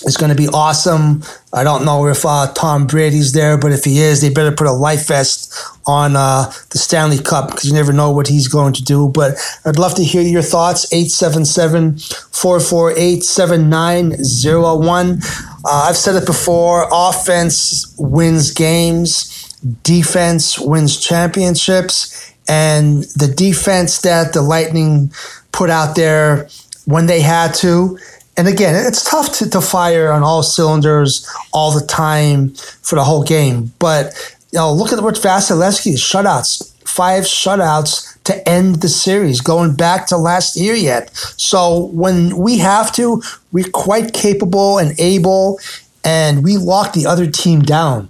is 0.04 0.16
going 0.16 0.30
to 0.30 0.36
be 0.36 0.48
awesome. 0.48 1.22
I 1.52 1.64
don't 1.64 1.84
know 1.84 2.06
if 2.06 2.24
uh, 2.24 2.52
Tom 2.54 2.86
Brady's 2.86 3.32
there, 3.32 3.58
but 3.58 3.72
if 3.72 3.84
he 3.84 3.98
is, 3.98 4.20
they 4.20 4.30
better 4.30 4.52
put 4.52 4.66
a 4.66 4.72
life 4.72 5.08
vest 5.08 5.52
on 5.86 6.14
uh, 6.14 6.52
the 6.70 6.78
Stanley 6.78 7.18
Cup 7.18 7.48
because 7.50 7.64
you 7.64 7.72
never 7.72 7.92
know 7.92 8.10
what 8.10 8.28
he's 8.28 8.46
going 8.46 8.74
to 8.74 8.82
do. 8.84 9.08
But 9.08 9.36
I'd 9.64 9.78
love 9.78 9.94
to 9.96 10.04
hear 10.04 10.22
your 10.22 10.42
thoughts. 10.42 10.92
877 10.92 11.98
448 11.98 13.24
7901. 13.24 15.20
Uh, 15.64 15.86
I've 15.88 15.96
said 15.96 16.14
it 16.14 16.26
before 16.26 16.86
offense 16.92 17.94
wins 17.98 18.52
games 18.52 19.38
defense 19.82 20.58
wins 20.58 20.98
championships, 20.98 22.32
and 22.48 23.02
the 23.16 23.32
defense 23.34 24.00
that 24.02 24.32
the 24.32 24.42
Lightning 24.42 25.12
put 25.52 25.70
out 25.70 25.96
there 25.96 26.48
when 26.86 27.06
they 27.06 27.20
had 27.20 27.54
to. 27.54 27.98
And 28.36 28.46
again, 28.46 28.74
it's 28.86 29.08
tough 29.08 29.36
to, 29.38 29.50
to 29.50 29.60
fire 29.60 30.12
on 30.12 30.22
all 30.22 30.42
cylinders 30.42 31.28
all 31.52 31.72
the 31.72 31.84
time 31.84 32.50
for 32.82 32.94
the 32.94 33.04
whole 33.04 33.24
game. 33.24 33.72
But 33.78 34.14
you 34.52 34.58
know, 34.58 34.72
look 34.72 34.92
at 34.92 35.02
what 35.02 35.16
Vasilevskiy's 35.16 36.00
shutouts, 36.00 36.72
five 36.88 37.24
shutouts 37.24 38.22
to 38.24 38.48
end 38.48 38.76
the 38.76 38.88
series, 38.88 39.40
going 39.40 39.74
back 39.74 40.06
to 40.06 40.16
last 40.16 40.56
year 40.56 40.74
yet. 40.74 41.14
So 41.36 41.86
when 41.86 42.36
we 42.38 42.58
have 42.58 42.92
to, 42.92 43.22
we're 43.52 43.70
quite 43.70 44.12
capable 44.12 44.78
and 44.78 44.98
able, 45.00 45.58
and 46.04 46.44
we 46.44 46.56
lock 46.56 46.92
the 46.92 47.06
other 47.06 47.26
team 47.26 47.60
down. 47.60 48.08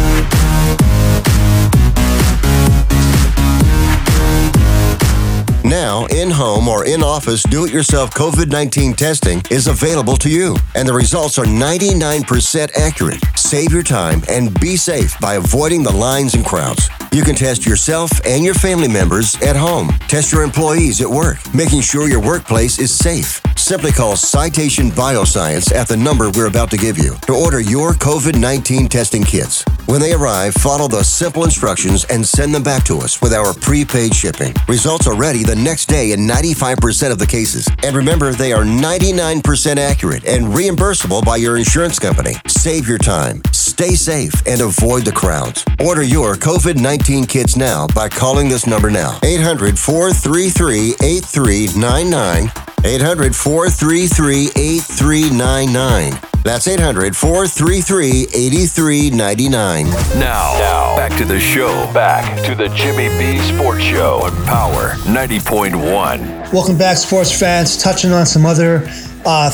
Now, 5.65 6.07
in 6.07 6.31
home 6.31 6.67
or 6.67 6.87
in 6.87 7.03
office 7.03 7.43
do 7.43 7.67
it 7.67 7.73
yourself 7.73 8.11
COVID 8.15 8.51
19 8.51 8.95
testing 8.95 9.43
is 9.51 9.67
available 9.67 10.17
to 10.17 10.31
you, 10.31 10.57
and 10.75 10.89
the 10.89 10.95
results 10.95 11.39
are 11.39 11.45
99% 11.45 12.71
accurate. 12.75 13.23
Save 13.49 13.73
your 13.73 13.83
time 13.83 14.21
and 14.29 14.53
be 14.61 14.77
safe 14.77 15.19
by 15.21 15.37
avoiding 15.37 15.83
the 15.83 15.91
lines 15.91 16.35
and 16.35 16.45
crowds. 16.45 16.91
You 17.13 17.23
can 17.23 17.35
test 17.35 17.65
yourself 17.65 18.11
and 18.27 18.45
your 18.45 18.53
family 18.53 18.89
members 18.89 19.37
at 19.41 19.57
home. 19.57 19.89
Test 20.07 20.33
your 20.33 20.43
employees 20.43 21.01
at 21.01 21.09
work, 21.09 21.39
making 21.55 21.81
sure 21.81 22.11
your 22.11 22.21
workplace 22.21 22.79
is 22.79 22.95
safe. 22.95 23.41
Simply 23.57 23.91
call 23.91 24.17
Citation 24.17 24.91
Bioscience 24.91 25.75
at 25.75 25.89
the 25.89 25.97
number 25.97 26.31
we're 26.31 26.47
about 26.47 26.71
to 26.73 26.77
give 26.77 26.99
you 26.99 27.15
to 27.27 27.33
order 27.33 27.61
your 27.61 27.93
COVID 27.93 28.39
19 28.39 28.89
testing 28.89 29.25
kits. 29.25 29.65
When 29.87 30.01
they 30.01 30.13
arrive, 30.13 30.53
follow 30.55 30.87
the 30.87 31.03
simple 31.03 31.45
instructions 31.45 32.05
and 32.05 32.25
send 32.25 32.55
them 32.55 32.63
back 32.63 32.85
to 32.85 32.99
us 32.99 33.23
with 33.23 33.33
our 33.33 33.55
prepaid 33.55 34.15
shipping. 34.15 34.55
Results 34.69 35.07
are 35.07 35.17
ready 35.17 35.45
the 35.45 35.57
next 35.57 35.87
day 35.87 36.13
in 36.13 36.21
95% 36.21 37.11
of 37.11 37.19
the 37.19 37.27
cases. 37.27 37.67
And 37.83 37.97
remember, 37.97 38.33
they 38.33 38.53
are 38.53 38.65
99% 38.65 39.77
accurate 39.79 40.27
and 40.27 40.45
reimbursable 40.49 41.25
by 41.25 41.37
your 41.37 41.57
insurance 41.57 41.99
company. 41.99 42.35
Save 42.47 42.87
your 42.87 42.99
time, 42.99 43.38
stay 43.53 43.95
safe, 43.95 44.35
and 44.47 44.61
avoid 44.61 45.05
the 45.05 45.13
crowds. 45.13 45.65
Order 45.85 46.03
your 46.03 46.35
COVID 46.35 46.81
19 46.81 47.27
kits 47.27 47.57
now 47.57 47.87
by 47.95 48.09
calling 48.09 48.49
this 48.49 48.67
number 48.67 48.91
now 48.91 49.19
800 49.23 49.79
433 49.79 50.95
8399. 51.03 52.51
800 52.85 53.35
433 53.35 54.51
8399. 54.55 56.29
That's 56.45 56.69
800 56.69 57.17
433 57.17 58.29
8399. 58.33 59.87
Now, 60.19 60.59
now, 60.59 60.97
back 60.97 61.17
to 61.19 61.25
the 61.25 61.39
show. 61.39 61.69
Back 61.93 62.45
to 62.47 62.55
the 62.55 62.69
Jimmy 62.69 63.09
B 63.19 63.39
Sports 63.41 63.83
Show 63.83 64.21
on 64.23 64.31
Power 64.47 64.91
90.1. 65.05 66.53
Welcome 66.53 66.79
back, 66.79 66.97
sports 66.97 67.37
fans. 67.39 67.77
Touching 67.77 68.13
on 68.13 68.25
some 68.25 68.47
other 68.47 68.89
uh, 69.27 69.51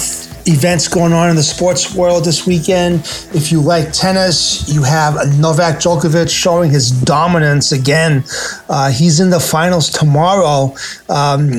events 0.46 0.88
going 0.88 1.12
on 1.12 1.30
in 1.30 1.36
the 1.36 1.42
sports 1.42 1.94
world 1.94 2.24
this 2.24 2.46
weekend. 2.46 3.00
If 3.34 3.50
you 3.50 3.60
like 3.60 3.92
tennis, 3.92 4.68
you 4.72 4.82
have 4.82 5.14
Novak 5.38 5.76
Djokovic 5.76 6.28
showing 6.30 6.70
his 6.70 6.90
dominance 6.90 7.72
again. 7.72 8.24
Uh, 8.68 8.90
he's 8.90 9.20
in 9.20 9.30
the 9.30 9.40
finals 9.40 9.88
tomorrow. 9.90 10.74
Um, 11.08 11.50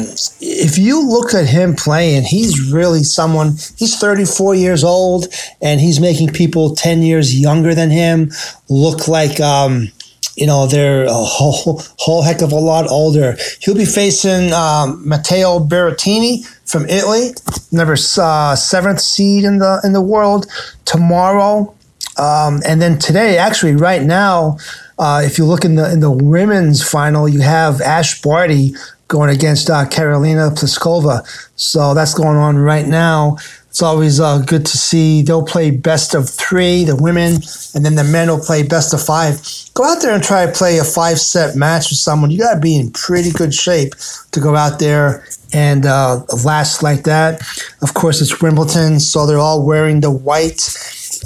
if 0.42 0.78
you 0.78 1.08
look 1.08 1.34
at 1.34 1.48
him 1.48 1.76
playing, 1.76 2.24
he's 2.24 2.72
really 2.72 3.04
someone, 3.04 3.52
he's 3.78 3.98
34 4.00 4.56
years 4.56 4.84
old 4.84 5.28
and 5.62 5.80
he's 5.80 6.00
making 6.00 6.30
people 6.30 6.76
10 6.76 7.02
years 7.02 7.40
younger 7.40 7.74
than 7.74 7.90
him 7.90 8.32
look 8.70 9.08
like. 9.08 9.40
Um, 9.40 9.90
you 10.36 10.46
know, 10.46 10.68
they're 10.68 11.06
a 11.06 11.14
whole, 11.14 11.82
whole 11.98 12.22
heck 12.22 12.42
of 12.42 12.52
a 12.52 12.56
lot 12.56 12.88
older. 12.90 13.38
He'll 13.62 13.76
be 13.76 13.86
facing 13.86 14.52
um, 14.54 15.08
Matteo 15.08 15.60
Berrettini 15.60 16.46
from 16.70 16.86
Italy, 16.88 17.30
number 17.72 17.96
uh, 18.18 18.56
seventh 18.56 19.00
seed 19.00 19.44
in 19.44 19.60
the 19.60 19.80
in 19.84 19.94
the 19.94 20.02
world 20.02 20.48
tomorrow, 20.86 21.76
um, 22.18 22.62
and 22.66 22.82
then 22.82 22.98
today, 22.98 23.38
actually, 23.38 23.76
right 23.76 24.02
now, 24.02 24.58
uh, 24.98 25.22
if 25.24 25.38
you 25.38 25.46
look 25.46 25.66
in 25.66 25.76
the 25.76 25.92
in 25.92 26.00
the 26.00 26.12
women's 26.12 26.88
final, 26.88 27.28
you 27.28 27.42
have 27.42 27.82
Ash 27.82 28.22
Barty 28.22 28.74
going 29.08 29.30
against 29.30 29.70
uh, 29.70 29.86
Karolina 29.86 30.52
Pliskova. 30.52 31.26
So 31.56 31.94
that's 31.94 32.14
going 32.14 32.38
on 32.38 32.58
right 32.58 32.88
now. 32.88 33.38
It's 33.76 33.84
always 33.84 34.22
uh, 34.22 34.38
good 34.38 34.66
to 34.68 34.78
see. 34.78 35.22
They'll 35.22 35.44
play 35.44 35.70
best 35.70 36.16
of 36.16 36.30
three, 36.30 36.86
the 36.86 36.96
women, 36.96 37.42
and 37.74 37.84
then 37.84 37.96
the 37.96 38.06
men 38.06 38.30
will 38.30 38.40
play 38.40 38.64
best 38.64 38.94
of 38.94 39.04
five. 39.04 39.42
Go 39.74 39.84
out 39.84 40.02
there 40.02 40.16
and 40.16 40.24
try 40.24 40.46
to 40.46 40.52
play 40.54 40.78
a 40.78 40.86
five 40.86 41.20
set 41.20 41.58
match 41.58 41.90
with 41.90 42.00
someone. 42.00 42.32
You 42.32 42.40
got 42.40 42.54
to 42.54 42.62
be 42.62 42.78
in 42.78 42.92
pretty 42.92 43.32
good 43.32 43.54
shape 43.54 43.94
to 44.32 44.40
go 44.40 44.56
out 44.56 44.80
there 44.80 45.26
and 45.52 45.86
uh, 45.86 46.24
last 46.46 46.84
like 46.84 47.04
that. 47.04 47.42
Of 47.82 47.94
course, 47.96 48.22
it's 48.22 48.42
Wimbledon, 48.42 49.02
so 49.02 49.26
they're 49.26 49.40
all 49.40 49.66
wearing 49.66 50.00
the 50.00 50.10
white 50.10 50.62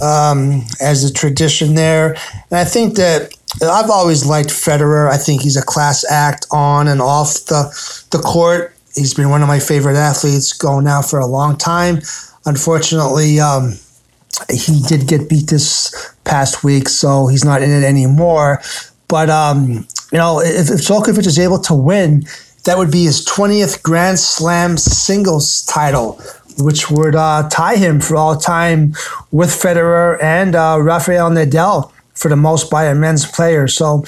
um, 0.02 0.64
as 0.82 1.04
a 1.04 1.14
tradition 1.14 1.76
there. 1.76 2.16
And 2.50 2.58
I 2.58 2.64
think 2.64 2.96
that 2.96 3.32
I've 3.62 3.92
always 3.92 4.26
liked 4.26 4.50
Federer. 4.50 5.08
I 5.08 5.18
think 5.18 5.44
he's 5.44 5.56
a 5.56 5.62
class 5.62 6.04
act 6.10 6.48
on 6.50 6.88
and 6.88 7.00
off 7.00 7.46
the, 7.46 8.06
the 8.10 8.18
court. 8.18 8.74
He's 8.96 9.14
been 9.14 9.30
one 9.30 9.44
of 9.44 9.48
my 9.48 9.60
favorite 9.60 9.98
athletes 9.98 10.52
going 10.52 10.86
now 10.86 11.04
for 11.04 11.20
a 11.20 11.28
long 11.28 11.56
time. 11.56 12.02
Unfortunately, 12.46 13.40
um, 13.40 13.74
he 14.50 14.82
did 14.88 15.08
get 15.08 15.30
beat 15.30 15.50
this 15.50 16.14
past 16.24 16.64
week, 16.64 16.88
so 16.90 17.28
he's 17.28 17.44
not 17.44 17.62
in 17.62 17.70
it 17.70 17.84
anymore. 17.84 18.62
But 19.08 19.30
um, 19.30 19.88
you 20.12 20.18
know, 20.18 20.40
if, 20.40 20.70
if 20.70 20.82
Djokovic 20.82 21.26
is 21.26 21.40
able 21.40 21.60
to 21.60 21.74
win, 21.74 22.26
that 22.66 22.78
would 22.78 22.92
be 22.92 23.06
his 23.06 23.26
20th 23.26 23.82
Grand 23.84 24.20
Slam 24.20 24.78
singles 24.78 25.66
title, 25.66 26.22
which 26.58 26.90
would 26.90 27.16
uh, 27.16 27.48
tie 27.50 27.76
him 27.76 28.00
for 28.00 28.16
all 28.16 28.36
time 28.38 28.94
with 29.32 29.50
Federer 29.50 30.22
and 30.22 30.56
uh, 30.56 30.78
Rafael 30.80 31.30
Nadal 31.30 31.92
for 32.14 32.30
the 32.30 32.36
most 32.36 32.70
by 32.70 32.86
a 32.86 32.96
men's 32.96 33.26
player. 33.26 33.68
So 33.68 34.04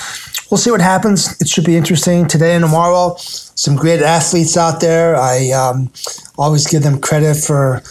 we'll 0.50 0.58
see 0.58 0.70
what 0.70 0.82
happens. 0.82 1.40
It 1.42 1.48
should 1.48 1.64
be 1.64 1.78
interesting 1.78 2.28
today 2.28 2.56
and 2.56 2.64
tomorrow. 2.64 3.16
Some 3.18 3.76
great 3.78 4.02
athletes 4.02 4.58
out 4.58 4.82
there. 4.82 5.16
I 5.16 5.50
um, 5.52 5.92
always 6.38 6.68
give 6.68 6.84
them 6.84 7.00
credit 7.00 7.36
for 7.38 7.82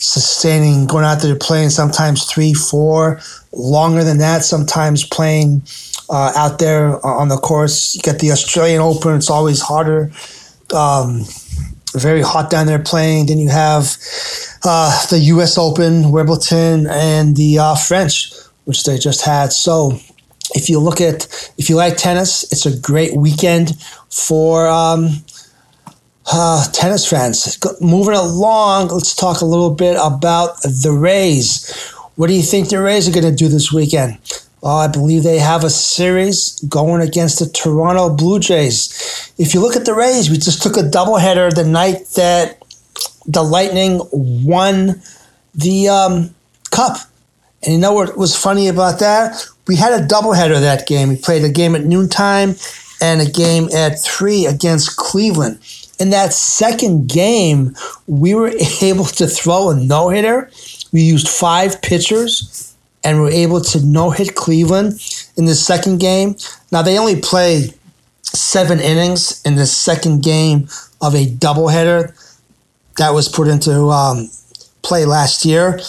sustaining, 0.00 0.86
going 0.86 1.04
out 1.04 1.20
there 1.20 1.36
playing 1.36 1.70
sometimes 1.70 2.24
three, 2.24 2.54
four, 2.54 3.20
longer 3.52 4.04
than 4.04 4.18
that, 4.18 4.44
sometimes 4.44 5.04
playing 5.04 5.62
uh, 6.10 6.32
out 6.36 6.58
there 6.58 7.04
on 7.04 7.28
the 7.28 7.36
course. 7.36 7.94
You 7.94 8.02
get 8.02 8.18
the 8.18 8.32
Australian 8.32 8.80
Open, 8.80 9.14
it's 9.16 9.30
always 9.30 9.60
harder. 9.60 10.10
Um, 10.74 11.24
very 11.94 12.22
hot 12.22 12.50
down 12.50 12.66
there 12.66 12.78
playing. 12.78 13.26
Then 13.26 13.38
you 13.38 13.48
have 13.48 13.96
uh, 14.64 15.06
the 15.06 15.18
U.S. 15.18 15.56
Open, 15.58 16.10
Wimbledon, 16.10 16.86
and 16.86 17.36
the 17.36 17.58
uh, 17.58 17.74
French, 17.76 18.30
which 18.64 18.84
they 18.84 18.98
just 18.98 19.24
had. 19.24 19.52
So, 19.52 19.98
if 20.54 20.68
you 20.68 20.78
look 20.80 21.00
at, 21.00 21.52
if 21.58 21.68
you 21.68 21.76
like 21.76 21.96
tennis, 21.96 22.44
it's 22.52 22.66
a 22.66 22.78
great 22.78 23.16
weekend 23.16 23.76
for 24.10 24.66
um, 24.66 25.10
uh, 26.30 26.64
tennis 26.72 27.08
fans. 27.08 27.58
Moving 27.80 28.14
along, 28.14 28.88
let's 28.88 29.14
talk 29.14 29.40
a 29.40 29.46
little 29.46 29.74
bit 29.74 29.96
about 30.00 30.60
the 30.62 30.96
Rays. 30.98 31.92
What 32.16 32.28
do 32.28 32.34
you 32.34 32.42
think 32.42 32.68
the 32.68 32.80
Rays 32.80 33.08
are 33.08 33.12
going 33.12 33.24
to 33.24 33.34
do 33.34 33.48
this 33.48 33.72
weekend? 33.72 34.18
Uh, 34.62 34.78
I 34.78 34.88
believe 34.88 35.22
they 35.22 35.38
have 35.38 35.62
a 35.62 35.70
series 35.70 36.60
going 36.68 37.00
against 37.00 37.38
the 37.38 37.46
Toronto 37.46 38.14
Blue 38.14 38.40
Jays. 38.40 39.32
If 39.38 39.54
you 39.54 39.60
look 39.60 39.76
at 39.76 39.84
the 39.84 39.94
Rays, 39.94 40.30
we 40.30 40.36
just 40.36 40.62
took 40.62 40.76
a 40.76 40.82
doubleheader 40.82 41.54
the 41.54 41.64
night 41.64 42.06
that 42.16 42.60
the 43.26 43.42
Lightning 43.42 44.00
won 44.10 45.00
the 45.54 45.88
um, 45.88 46.34
Cup. 46.70 46.98
And 47.62 47.74
you 47.74 47.80
know 47.80 47.92
what 47.92 48.16
was 48.16 48.36
funny 48.36 48.68
about 48.68 48.98
that? 49.00 49.44
We 49.66 49.76
had 49.76 49.92
a 49.92 50.06
doubleheader 50.06 50.60
that 50.60 50.86
game. 50.86 51.08
We 51.08 51.16
played 51.16 51.44
a 51.44 51.50
game 51.50 51.74
at 51.74 51.84
noontime 51.84 52.56
and 53.00 53.20
a 53.20 53.30
game 53.30 53.68
at 53.74 54.00
three 54.00 54.46
against 54.46 54.96
Cleveland. 54.96 55.60
In 55.98 56.10
that 56.10 56.32
second 56.32 57.08
game, 57.08 57.74
we 58.06 58.34
were 58.34 58.52
able 58.82 59.04
to 59.04 59.26
throw 59.26 59.70
a 59.70 59.76
no 59.76 60.08
hitter. 60.08 60.50
We 60.92 61.02
used 61.02 61.28
five 61.28 61.82
pitchers 61.82 62.76
and 63.04 63.20
were 63.20 63.30
able 63.30 63.60
to 63.60 63.84
no 63.84 64.10
hit 64.10 64.34
Cleveland 64.34 65.00
in 65.36 65.44
the 65.44 65.54
second 65.54 65.98
game. 65.98 66.36
Now, 66.72 66.82
they 66.82 66.98
only 66.98 67.20
play 67.20 67.74
seven 68.22 68.80
innings 68.80 69.40
in 69.44 69.54
the 69.56 69.66
second 69.66 70.22
game 70.22 70.68
of 71.00 71.14
a 71.14 71.26
doubleheader 71.26 72.12
that 72.96 73.10
was 73.10 73.28
put 73.28 73.48
into 73.48 73.88
um, 73.90 74.28
play 74.82 75.04
last 75.04 75.44
year. 75.44 75.80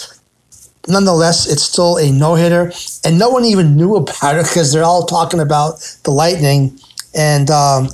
Nonetheless, 0.87 1.51
it's 1.51 1.63
still 1.63 1.97
a 1.97 2.11
no 2.11 2.35
hitter, 2.35 2.71
and 3.03 3.19
no 3.19 3.29
one 3.29 3.45
even 3.45 3.75
knew 3.75 3.95
about 3.95 4.37
it 4.37 4.45
because 4.45 4.71
they're 4.71 4.83
all 4.83 5.05
talking 5.05 5.39
about 5.39 5.79
the 6.03 6.11
Lightning 6.11 6.79
and 7.13 7.49
um, 7.49 7.89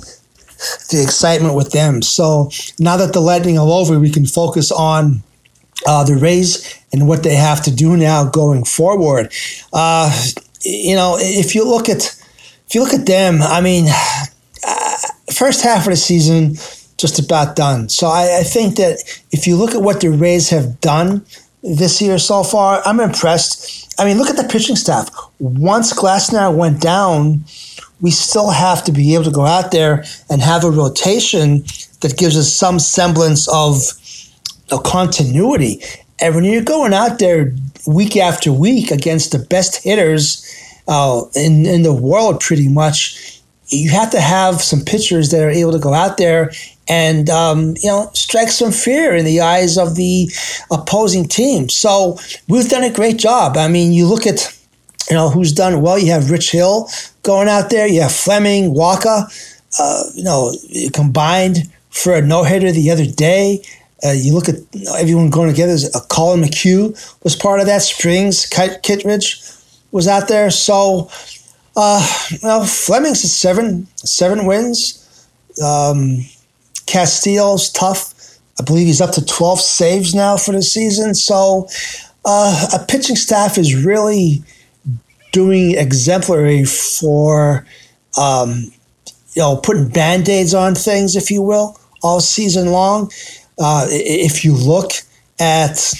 the 0.90 1.02
excitement 1.02 1.54
with 1.54 1.72
them. 1.72 2.02
So 2.02 2.50
now 2.78 2.96
that 2.96 3.12
the 3.12 3.20
Lightning 3.20 3.58
are 3.58 3.68
over, 3.68 3.98
we 3.98 4.10
can 4.10 4.26
focus 4.26 4.72
on 4.72 5.22
uh, 5.86 6.04
the 6.04 6.16
Rays 6.16 6.78
and 6.92 7.06
what 7.08 7.22
they 7.22 7.34
have 7.34 7.62
to 7.64 7.70
do 7.70 7.96
now 7.96 8.24
going 8.24 8.64
forward. 8.64 9.32
Uh, 9.72 10.10
you 10.62 10.94
know, 10.94 11.16
if 11.18 11.54
you 11.54 11.64
look 11.64 11.88
at 11.88 12.12
if 12.66 12.74
you 12.74 12.82
look 12.82 12.94
at 12.94 13.06
them, 13.06 13.40
I 13.42 13.60
mean, 13.60 13.86
uh, 14.66 14.96
first 15.32 15.62
half 15.62 15.86
of 15.86 15.90
the 15.90 15.96
season 15.96 16.56
just 16.98 17.18
about 17.18 17.56
done. 17.56 17.88
So 17.88 18.08
I, 18.08 18.38
I 18.40 18.42
think 18.42 18.76
that 18.76 18.98
if 19.30 19.46
you 19.46 19.56
look 19.56 19.74
at 19.74 19.82
what 19.82 20.00
the 20.00 20.08
Rays 20.10 20.50
have 20.50 20.80
done 20.80 21.24
this 21.62 22.00
year 22.00 22.18
so 22.18 22.42
far, 22.42 22.82
I'm 22.84 23.00
impressed. 23.00 23.94
I 23.98 24.04
mean, 24.04 24.18
look 24.18 24.30
at 24.30 24.36
the 24.36 24.48
pitching 24.48 24.76
staff. 24.76 25.10
Once 25.38 25.92
Glasnow 25.92 26.54
went 26.54 26.80
down, 26.80 27.44
we 28.00 28.10
still 28.10 28.50
have 28.50 28.84
to 28.84 28.92
be 28.92 29.14
able 29.14 29.24
to 29.24 29.30
go 29.30 29.46
out 29.46 29.70
there 29.70 30.04
and 30.30 30.42
have 30.42 30.64
a 30.64 30.70
rotation 30.70 31.64
that 32.00 32.16
gives 32.16 32.36
us 32.36 32.52
some 32.52 32.78
semblance 32.78 33.48
of 33.48 33.92
a 34.70 34.78
continuity. 34.78 35.82
And 36.20 36.34
when 36.34 36.44
you're 36.44 36.62
going 36.62 36.92
out 36.92 37.18
there 37.18 37.52
week 37.86 38.16
after 38.16 38.52
week 38.52 38.90
against 38.90 39.32
the 39.32 39.38
best 39.38 39.82
hitters 39.82 40.44
uh, 40.88 41.22
in 41.34 41.66
in 41.66 41.82
the 41.82 41.94
world, 41.94 42.40
pretty 42.40 42.68
much, 42.68 43.40
you 43.68 43.90
have 43.90 44.10
to 44.10 44.20
have 44.20 44.62
some 44.62 44.80
pitchers 44.80 45.30
that 45.30 45.42
are 45.42 45.50
able 45.50 45.72
to 45.72 45.78
go 45.78 45.94
out 45.94 46.16
there 46.16 46.52
and 46.88 47.28
um, 47.30 47.74
you 47.82 47.88
know 47.88 48.10
strike 48.14 48.48
some 48.48 48.72
fear 48.72 49.14
in 49.14 49.24
the 49.24 49.40
eyes 49.40 49.76
of 49.76 49.96
the 49.96 50.30
opposing 50.70 51.26
team. 51.26 51.68
So 51.68 52.18
we've 52.48 52.68
done 52.68 52.84
a 52.84 52.92
great 52.92 53.18
job. 53.18 53.56
I 53.56 53.68
mean, 53.68 53.92
you 53.92 54.06
look 54.06 54.26
at 54.26 54.55
you 55.10 55.16
know 55.16 55.30
who's 55.30 55.52
done 55.52 55.80
well. 55.82 55.98
You 55.98 56.12
have 56.12 56.30
Rich 56.30 56.52
Hill 56.52 56.88
going 57.22 57.48
out 57.48 57.70
there. 57.70 57.86
You 57.86 58.02
have 58.02 58.12
Fleming, 58.12 58.74
Wacha. 58.74 59.54
Uh, 59.78 60.04
you 60.14 60.24
know, 60.24 60.54
combined 60.92 61.70
for 61.90 62.14
a 62.14 62.22
no 62.22 62.44
hitter 62.44 62.72
the 62.72 62.90
other 62.90 63.06
day. 63.06 63.62
Uh, 64.04 64.12
you 64.12 64.34
look 64.34 64.48
at 64.48 64.56
everyone 64.98 65.30
going 65.30 65.50
together. 65.50 65.76
Uh, 65.94 66.00
Collin 66.08 66.42
McHugh 66.42 66.94
was 67.24 67.34
part 67.34 67.60
of 67.60 67.66
that. 67.66 67.82
Springs, 67.82 68.46
Kittredge 68.46 69.42
was 69.90 70.06
out 70.06 70.28
there. 70.28 70.50
So, 70.50 71.10
uh, 71.76 72.06
well, 72.42 72.64
Fleming's 72.64 73.24
at 73.24 73.30
seven, 73.30 73.86
seven 73.96 74.46
wins. 74.46 75.02
Um, 75.62 76.24
Castillo's 76.86 77.70
tough. 77.70 78.14
I 78.58 78.62
believe 78.62 78.86
he's 78.86 79.00
up 79.00 79.12
to 79.12 79.24
12 79.24 79.60
saves 79.60 80.14
now 80.14 80.36
for 80.36 80.52
the 80.52 80.62
season. 80.62 81.14
So, 81.14 81.68
uh, 82.24 82.68
a 82.74 82.84
pitching 82.84 83.16
staff 83.16 83.56
is 83.58 83.74
really 83.74 84.42
doing 85.32 85.76
exemplary 85.76 86.64
for, 86.64 87.66
um, 88.18 88.70
you 89.34 89.42
know, 89.42 89.56
putting 89.56 89.88
band 89.88 90.28
aids 90.28 90.54
on 90.54 90.74
things, 90.74 91.16
if 91.16 91.30
you 91.30 91.42
will, 91.42 91.78
all 92.02 92.20
season 92.20 92.70
long. 92.70 93.10
Uh, 93.58 93.86
if 93.90 94.44
you 94.44 94.54
look 94.54 94.92
at 95.38 95.92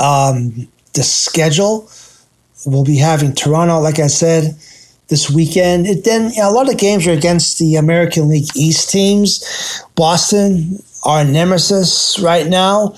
um, 0.00 0.68
the 0.94 1.02
schedule, 1.02 1.90
we'll 2.64 2.84
be 2.84 2.96
having 2.96 3.32
Toronto, 3.32 3.80
like 3.80 3.98
I 3.98 4.08
said, 4.08 4.56
this 5.08 5.30
weekend. 5.30 5.86
It, 5.86 6.04
then 6.04 6.30
you 6.30 6.38
know, 6.38 6.50
a 6.50 6.52
lot 6.52 6.68
of 6.68 6.78
games 6.78 7.06
are 7.06 7.12
against 7.12 7.58
the 7.58 7.76
American 7.76 8.28
League 8.28 8.48
East 8.56 8.90
teams. 8.90 9.82
Boston, 9.94 10.78
our 11.04 11.24
nemesis 11.24 12.18
right 12.18 12.46
now. 12.46 12.94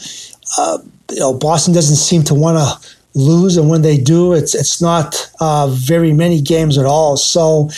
Uh, 0.57 0.79
you 1.11 1.21
know, 1.21 1.35
Boston 1.35 1.75
doesn't 1.75 1.97
seem 1.97 2.23
to 2.25 2.35
want 2.35 2.59
to 2.59 2.98
lose, 3.15 3.57
and 3.57 3.69
when 3.69 3.83
they 3.83 3.99
do, 3.99 4.33
it's 4.33 4.55
it's 4.55 4.81
not 4.81 5.31
uh, 5.41 5.69
very 5.69 6.13
many 6.13 6.41
games 6.41 6.79
at 6.79 6.87
all. 6.87 7.17
So 7.17 7.71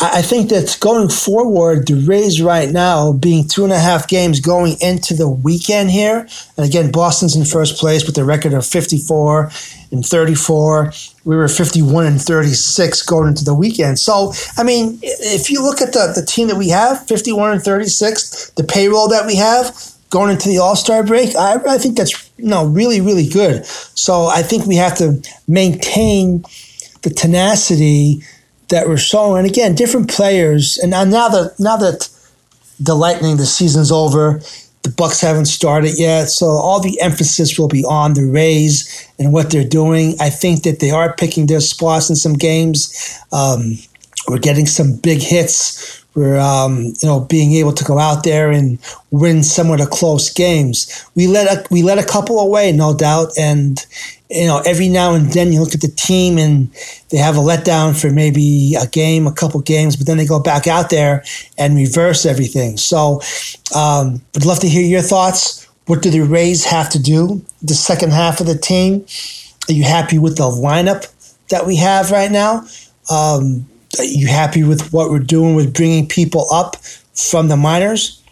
I 0.00 0.22
think 0.22 0.48
that 0.50 0.78
going 0.80 1.10
forward, 1.10 1.86
the 1.86 1.94
Rays 1.94 2.40
right 2.40 2.70
now 2.70 3.12
being 3.12 3.46
two 3.46 3.62
and 3.62 3.72
a 3.72 3.78
half 3.78 4.08
games 4.08 4.40
going 4.40 4.76
into 4.80 5.14
the 5.14 5.28
weekend 5.28 5.90
here, 5.90 6.26
and 6.56 6.66
again, 6.66 6.90
Boston's 6.90 7.36
in 7.36 7.44
first 7.44 7.76
place 7.76 8.06
with 8.06 8.16
a 8.16 8.24
record 8.24 8.54
of 8.54 8.66
54 8.66 9.50
and 9.92 10.04
34. 10.04 10.92
We 11.24 11.36
were 11.36 11.48
51 11.48 12.06
and 12.06 12.20
36 12.20 13.02
going 13.02 13.28
into 13.28 13.44
the 13.44 13.54
weekend. 13.54 13.98
So, 13.98 14.32
I 14.56 14.62
mean, 14.62 14.98
if 15.02 15.50
you 15.50 15.62
look 15.62 15.82
at 15.82 15.92
the, 15.92 16.12
the 16.14 16.24
team 16.24 16.48
that 16.48 16.56
we 16.56 16.70
have, 16.70 17.06
51 17.06 17.52
and 17.52 17.62
36, 17.62 18.52
the 18.56 18.64
payroll 18.64 19.08
that 19.08 19.26
we 19.26 19.36
have 19.36 19.76
going 20.08 20.30
into 20.30 20.48
the 20.48 20.58
All 20.58 20.74
Star 20.76 21.02
break, 21.02 21.36
I, 21.36 21.60
I 21.68 21.78
think 21.78 21.98
that's 21.98 22.25
know, 22.38 22.66
really, 22.66 23.00
really 23.00 23.28
good. 23.28 23.64
So, 23.66 24.26
I 24.26 24.42
think 24.42 24.66
we 24.66 24.76
have 24.76 24.96
to 24.98 25.22
maintain 25.48 26.44
the 27.02 27.10
tenacity 27.10 28.22
that 28.68 28.88
we're 28.88 28.96
showing. 28.96 29.44
And 29.44 29.50
again, 29.50 29.74
different 29.74 30.10
players. 30.10 30.78
And 30.78 30.90
now, 30.90 31.04
now 31.04 31.28
that 31.28 31.54
now 31.58 31.76
that 31.76 32.08
the 32.80 32.94
Lightning, 32.94 33.36
the 33.36 33.46
season's 33.46 33.92
over, 33.92 34.40
the 34.82 34.90
Bucs 34.90 35.20
haven't 35.20 35.46
started 35.46 35.98
yet, 35.98 36.26
so 36.26 36.46
all 36.46 36.80
the 36.80 37.00
emphasis 37.00 37.58
will 37.58 37.68
be 37.68 37.84
on 37.84 38.14
the 38.14 38.24
Rays 38.24 39.08
and 39.18 39.32
what 39.32 39.50
they're 39.50 39.64
doing. 39.64 40.14
I 40.20 40.30
think 40.30 40.62
that 40.62 40.80
they 40.80 40.90
are 40.90 41.12
picking 41.14 41.46
their 41.46 41.60
spots 41.60 42.08
in 42.08 42.16
some 42.16 42.34
games. 42.34 43.18
Um, 43.32 43.78
we're 44.28 44.38
getting 44.38 44.66
some 44.66 44.96
big 44.96 45.20
hits. 45.22 46.04
We're 46.16 46.40
um, 46.40 46.94
you 47.00 47.08
know 47.08 47.20
being 47.20 47.52
able 47.52 47.72
to 47.72 47.84
go 47.84 47.98
out 47.98 48.24
there 48.24 48.50
and 48.50 48.78
win 49.10 49.44
some 49.44 49.70
of 49.70 49.78
the 49.78 49.86
close 49.86 50.32
games. 50.32 51.06
We 51.14 51.28
let 51.28 51.46
a, 51.46 51.68
we 51.70 51.82
let 51.82 51.98
a 51.98 52.04
couple 52.04 52.40
away, 52.40 52.72
no 52.72 52.96
doubt, 52.96 53.38
and 53.38 53.84
you 54.30 54.46
know, 54.46 54.60
every 54.66 54.88
now 54.88 55.14
and 55.14 55.32
then 55.32 55.52
you 55.52 55.60
look 55.60 55.74
at 55.74 55.80
the 55.80 55.88
team 55.88 56.38
and 56.38 56.72
they 57.10 57.16
have 57.16 57.36
a 57.36 57.40
letdown 57.40 57.98
for 57.98 58.10
maybe 58.10 58.74
a 58.74 58.86
game, 58.86 59.26
a 59.26 59.32
couple 59.32 59.60
games, 59.60 59.94
but 59.96 60.06
then 60.06 60.16
they 60.16 60.26
go 60.26 60.40
back 60.40 60.66
out 60.66 60.90
there 60.90 61.22
and 61.58 61.76
reverse 61.76 62.26
everything. 62.26 62.76
So, 62.76 63.20
um, 63.74 64.20
would 64.34 64.44
love 64.44 64.60
to 64.60 64.68
hear 64.68 64.82
your 64.82 65.02
thoughts. 65.02 65.64
What 65.86 66.02
do 66.02 66.10
the 66.10 66.22
Rays 66.22 66.64
have 66.64 66.90
to 66.90 66.98
do 66.98 67.44
the 67.62 67.74
second 67.74 68.12
half 68.12 68.40
of 68.40 68.46
the 68.46 68.58
team? 68.58 69.06
Are 69.68 69.72
you 69.72 69.84
happy 69.84 70.18
with 70.18 70.36
the 70.36 70.44
lineup 70.44 71.06
that 71.50 71.66
we 71.66 71.76
have 71.76 72.10
right 72.10 72.30
now? 72.30 72.66
Um, 73.10 73.66
are 73.98 74.04
you 74.04 74.26
happy 74.26 74.62
with 74.62 74.92
what 74.92 75.10
we're 75.10 75.18
doing 75.18 75.54
with 75.54 75.74
bringing 75.74 76.06
people 76.06 76.46
up 76.52 76.76
from 77.14 77.48
the 77.48 77.56
minors? 77.56 78.22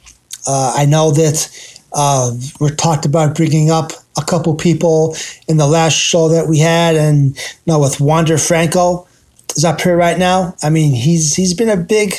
Uh, 0.47 0.75
I 0.77 0.85
know 0.85 1.11
that 1.13 1.81
uh, 1.93 2.33
we're 2.61 2.75
talked 2.75 3.07
about 3.07 3.35
bringing 3.35 3.71
up 3.71 3.93
a 4.19 4.25
couple 4.25 4.55
people 4.55 5.17
in 5.49 5.57
the 5.57 5.67
last 5.67 5.95
show 5.95 6.29
that 6.29 6.49
we 6.49 6.59
had, 6.59 6.97
and 6.97 7.37
you 7.37 7.43
know, 7.67 7.79
with 7.79 8.01
Wander 8.01 8.39
Franco 8.39 9.07
is 9.57 9.65
up 9.65 9.81
here 9.81 9.97
right 9.97 10.19
now. 10.19 10.55
I 10.63 10.71
mean, 10.71 10.93
he's 10.93 11.35
he's 11.35 11.55
been 11.55 11.69
a 11.69 11.77
big 11.77 12.15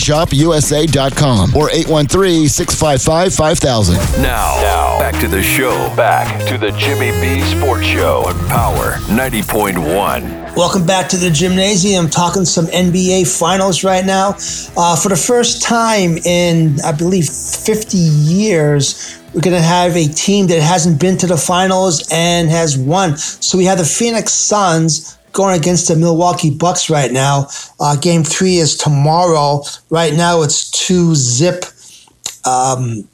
thepropertyshop.usa.com 0.00 1.56
or 1.56 1.68
813-655-5000. 1.68 4.22
Now, 4.22 4.60
now, 4.60 4.98
back 4.98 5.18
to 5.20 5.28
the 5.28 5.42
show. 5.42 5.70
Back 5.96 6.46
to 6.48 6.58
the 6.58 6.72
Jimmy 6.72 7.12
B 7.20 7.40
Sports 7.42 7.86
Show 7.86 8.24
on 8.26 8.36
Power 8.48 8.94
90.1. 9.08 10.56
Welcome 10.56 10.84
back 10.84 11.08
to 11.10 11.16
the 11.16 11.28
Jimnasium. 11.28 12.10
Talking 12.10 12.44
some 12.44 12.66
NBA 12.66 13.38
finals 13.38 13.84
right 13.84 14.04
now. 14.04 14.34
Uh, 14.76 14.96
for 14.96 15.08
the 15.08 15.16
first 15.16 15.62
time 15.62 16.16
in, 16.18 16.80
I 16.84 16.90
believe, 16.92 17.28
50 17.28 17.96
years, 17.96 19.16
we're 19.32 19.42
going 19.42 19.56
to 19.56 19.62
have 19.62 19.96
a 19.96 20.08
team 20.08 20.48
that 20.48 20.60
hasn't 20.60 21.00
been 21.00 21.16
to 21.18 21.28
the 21.28 21.36
finals 21.36 22.08
and 22.10 22.50
has 22.50 22.76
won. 22.76 23.16
So 23.16 23.56
we 23.56 23.64
have 23.66 23.78
the 23.78 23.84
Phoenix 23.84 24.32
Suns 24.32 25.16
going 25.32 25.58
against 25.58 25.88
the 25.88 25.96
Milwaukee 25.96 26.50
Bucks 26.50 26.90
right 26.90 27.12
now. 27.12 27.48
Uh, 27.78 27.96
game 27.96 28.24
three 28.24 28.56
is 28.56 28.76
tomorrow. 28.76 29.62
Right 29.88 30.14
now 30.14 30.42
it's 30.42 30.70
two 30.70 31.14
zip. 31.14 31.64
Um, 32.44 33.08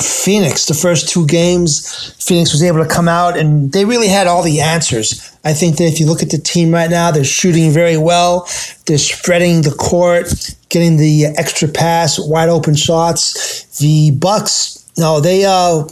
Phoenix, 0.00 0.64
the 0.66 0.74
first 0.74 1.10
two 1.10 1.26
games, 1.26 2.14
Phoenix 2.18 2.52
was 2.52 2.62
able 2.62 2.82
to 2.82 2.88
come 2.88 3.08
out 3.08 3.36
and 3.36 3.72
they 3.72 3.84
really 3.84 4.08
had 4.08 4.26
all 4.26 4.42
the 4.42 4.60
answers. 4.60 5.30
I 5.44 5.52
think 5.52 5.76
that 5.76 5.84
if 5.84 6.00
you 6.00 6.06
look 6.06 6.22
at 6.22 6.30
the 6.30 6.38
team 6.38 6.72
right 6.72 6.88
now, 6.88 7.10
they're 7.10 7.24
shooting 7.24 7.70
very 7.72 7.98
well. 7.98 8.48
They're 8.86 8.96
spreading 8.96 9.62
the 9.62 9.72
court, 9.72 10.56
getting 10.70 10.96
the 10.96 11.26
extra 11.36 11.68
pass, 11.68 12.18
wide 12.18 12.48
open 12.48 12.74
shots. 12.74 13.64
The 13.78 14.12
Bucks, 14.12 14.90
no, 14.96 15.20
they 15.20 15.44
uh, 15.44 15.84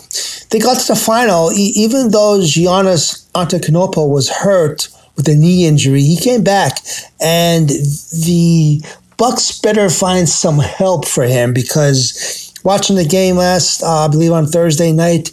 they 0.50 0.60
got 0.60 0.80
to 0.80 0.88
the 0.88 0.96
final. 0.98 1.52
Even 1.52 2.10
though 2.10 2.38
Giannis 2.38 3.30
Antetokounmpo 3.32 4.08
was 4.08 4.30
hurt 4.30 4.88
with 5.20 5.28
a 5.28 5.38
knee 5.38 5.66
injury, 5.66 6.02
he 6.02 6.16
came 6.16 6.42
back, 6.42 6.78
and 7.20 7.68
the 7.68 8.82
Bucks 9.16 9.60
better 9.60 9.90
find 9.90 10.26
some 10.26 10.58
help 10.58 11.06
for 11.06 11.24
him 11.24 11.52
because 11.52 12.50
watching 12.64 12.96
the 12.96 13.04
game 13.04 13.36
last, 13.36 13.82
uh, 13.82 14.06
I 14.06 14.08
believe 14.08 14.32
on 14.32 14.46
Thursday 14.46 14.92
night, 14.92 15.30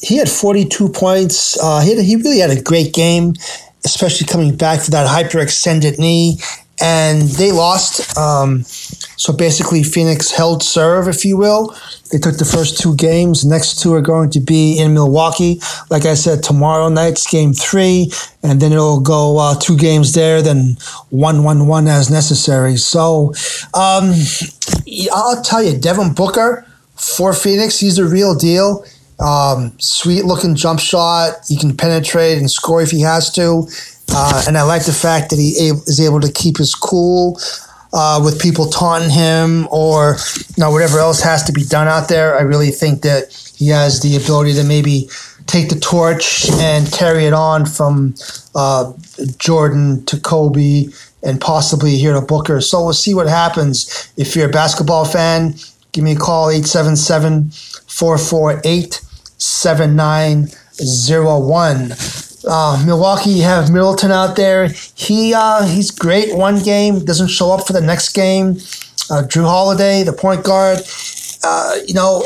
he 0.00 0.16
had 0.16 0.28
42 0.28 0.90
points. 0.90 1.58
Uh, 1.60 1.80
he, 1.80 1.96
had, 1.96 2.04
he 2.04 2.14
really 2.14 2.38
had 2.38 2.50
a 2.50 2.62
great 2.62 2.94
game, 2.94 3.34
especially 3.84 4.26
coming 4.28 4.54
back 4.54 4.82
for 4.82 4.92
that 4.92 5.08
hyperextended 5.08 5.98
knee. 5.98 6.38
And 6.80 7.22
they 7.22 7.52
lost. 7.52 8.16
Um, 8.18 8.64
so 8.64 9.32
basically, 9.32 9.82
Phoenix 9.82 10.30
held 10.30 10.62
serve, 10.62 11.08
if 11.08 11.24
you 11.24 11.36
will. 11.36 11.74
They 12.10 12.18
took 12.18 12.36
the 12.36 12.44
first 12.44 12.80
two 12.80 12.94
games. 12.96 13.44
next 13.44 13.80
two 13.80 13.94
are 13.94 14.00
going 14.00 14.30
to 14.30 14.40
be 14.40 14.78
in 14.78 14.94
Milwaukee. 14.94 15.60
Like 15.90 16.04
I 16.04 16.14
said, 16.14 16.42
tomorrow 16.42 16.88
night's 16.88 17.26
game 17.30 17.52
three, 17.52 18.10
and 18.42 18.60
then 18.60 18.72
it'll 18.72 19.00
go 19.00 19.38
uh, 19.38 19.54
two 19.58 19.76
games 19.76 20.14
there, 20.14 20.42
then 20.42 20.76
one, 21.10 21.42
one, 21.44 21.66
one 21.66 21.88
as 21.88 22.10
necessary. 22.10 22.76
So 22.76 23.32
um, 23.72 24.12
I'll 25.12 25.42
tell 25.42 25.62
you, 25.62 25.78
Devin 25.78 26.14
Booker 26.14 26.66
for 26.94 27.32
Phoenix, 27.32 27.80
he's 27.80 27.96
the 27.96 28.04
real 28.04 28.34
deal. 28.34 28.84
Um, 29.20 29.72
sweet 29.78 30.24
looking 30.24 30.54
jump 30.54 30.80
shot. 30.80 31.34
He 31.46 31.56
can 31.56 31.76
penetrate 31.76 32.38
and 32.38 32.50
score 32.50 32.82
if 32.82 32.90
he 32.90 33.00
has 33.00 33.30
to. 33.34 33.68
Uh, 34.10 34.44
and 34.46 34.56
I 34.56 34.62
like 34.62 34.84
the 34.84 34.92
fact 34.92 35.30
that 35.30 35.38
he 35.38 35.50
is 35.50 36.00
able 36.00 36.20
to 36.20 36.32
keep 36.32 36.58
his 36.58 36.74
cool 36.74 37.40
uh, 37.92 38.20
with 38.22 38.40
people 38.40 38.66
taunting 38.66 39.10
him 39.10 39.68
or 39.70 40.16
you 40.56 40.60
know 40.60 40.70
whatever 40.70 40.98
else 40.98 41.22
has 41.22 41.42
to 41.44 41.52
be 41.52 41.64
done 41.64 41.88
out 41.88 42.08
there. 42.08 42.36
I 42.36 42.42
really 42.42 42.70
think 42.70 43.02
that 43.02 43.32
he 43.56 43.68
has 43.68 44.00
the 44.00 44.16
ability 44.16 44.54
to 44.54 44.64
maybe 44.64 45.08
take 45.46 45.68
the 45.68 45.78
torch 45.78 46.50
and 46.52 46.90
carry 46.92 47.26
it 47.26 47.32
on 47.32 47.66
from 47.66 48.14
uh, 48.54 48.92
Jordan 49.38 50.04
to 50.06 50.18
Kobe 50.20 50.86
and 51.22 51.40
possibly 51.40 51.96
here 51.96 52.14
to 52.14 52.20
Booker. 52.20 52.60
So 52.60 52.84
we'll 52.84 52.92
see 52.92 53.14
what 53.14 53.28
happens. 53.28 54.12
If 54.16 54.36
you're 54.36 54.48
a 54.48 54.52
basketball 54.52 55.04
fan, 55.04 55.54
give 55.92 56.04
me 56.04 56.12
a 56.12 56.16
call 56.16 56.50
877 56.50 57.50
448 57.50 59.00
7901. 59.38 62.23
Uh, 62.46 62.82
Milwaukee, 62.86 63.30
you 63.30 63.42
have 63.42 63.72
Middleton 63.72 64.10
out 64.10 64.36
there. 64.36 64.68
He 64.94 65.32
uh, 65.34 65.64
he's 65.64 65.90
great 65.90 66.34
one 66.34 66.62
game, 66.62 67.04
doesn't 67.04 67.28
show 67.28 67.50
up 67.52 67.66
for 67.66 67.72
the 67.72 67.80
next 67.80 68.12
game. 68.12 68.56
Uh, 69.10 69.22
Jrue 69.22 69.44
Holiday, 69.44 70.02
the 70.02 70.12
point 70.12 70.44
guard. 70.44 70.78
Uh, 71.42 71.76
you 71.86 71.94
know, 71.94 72.24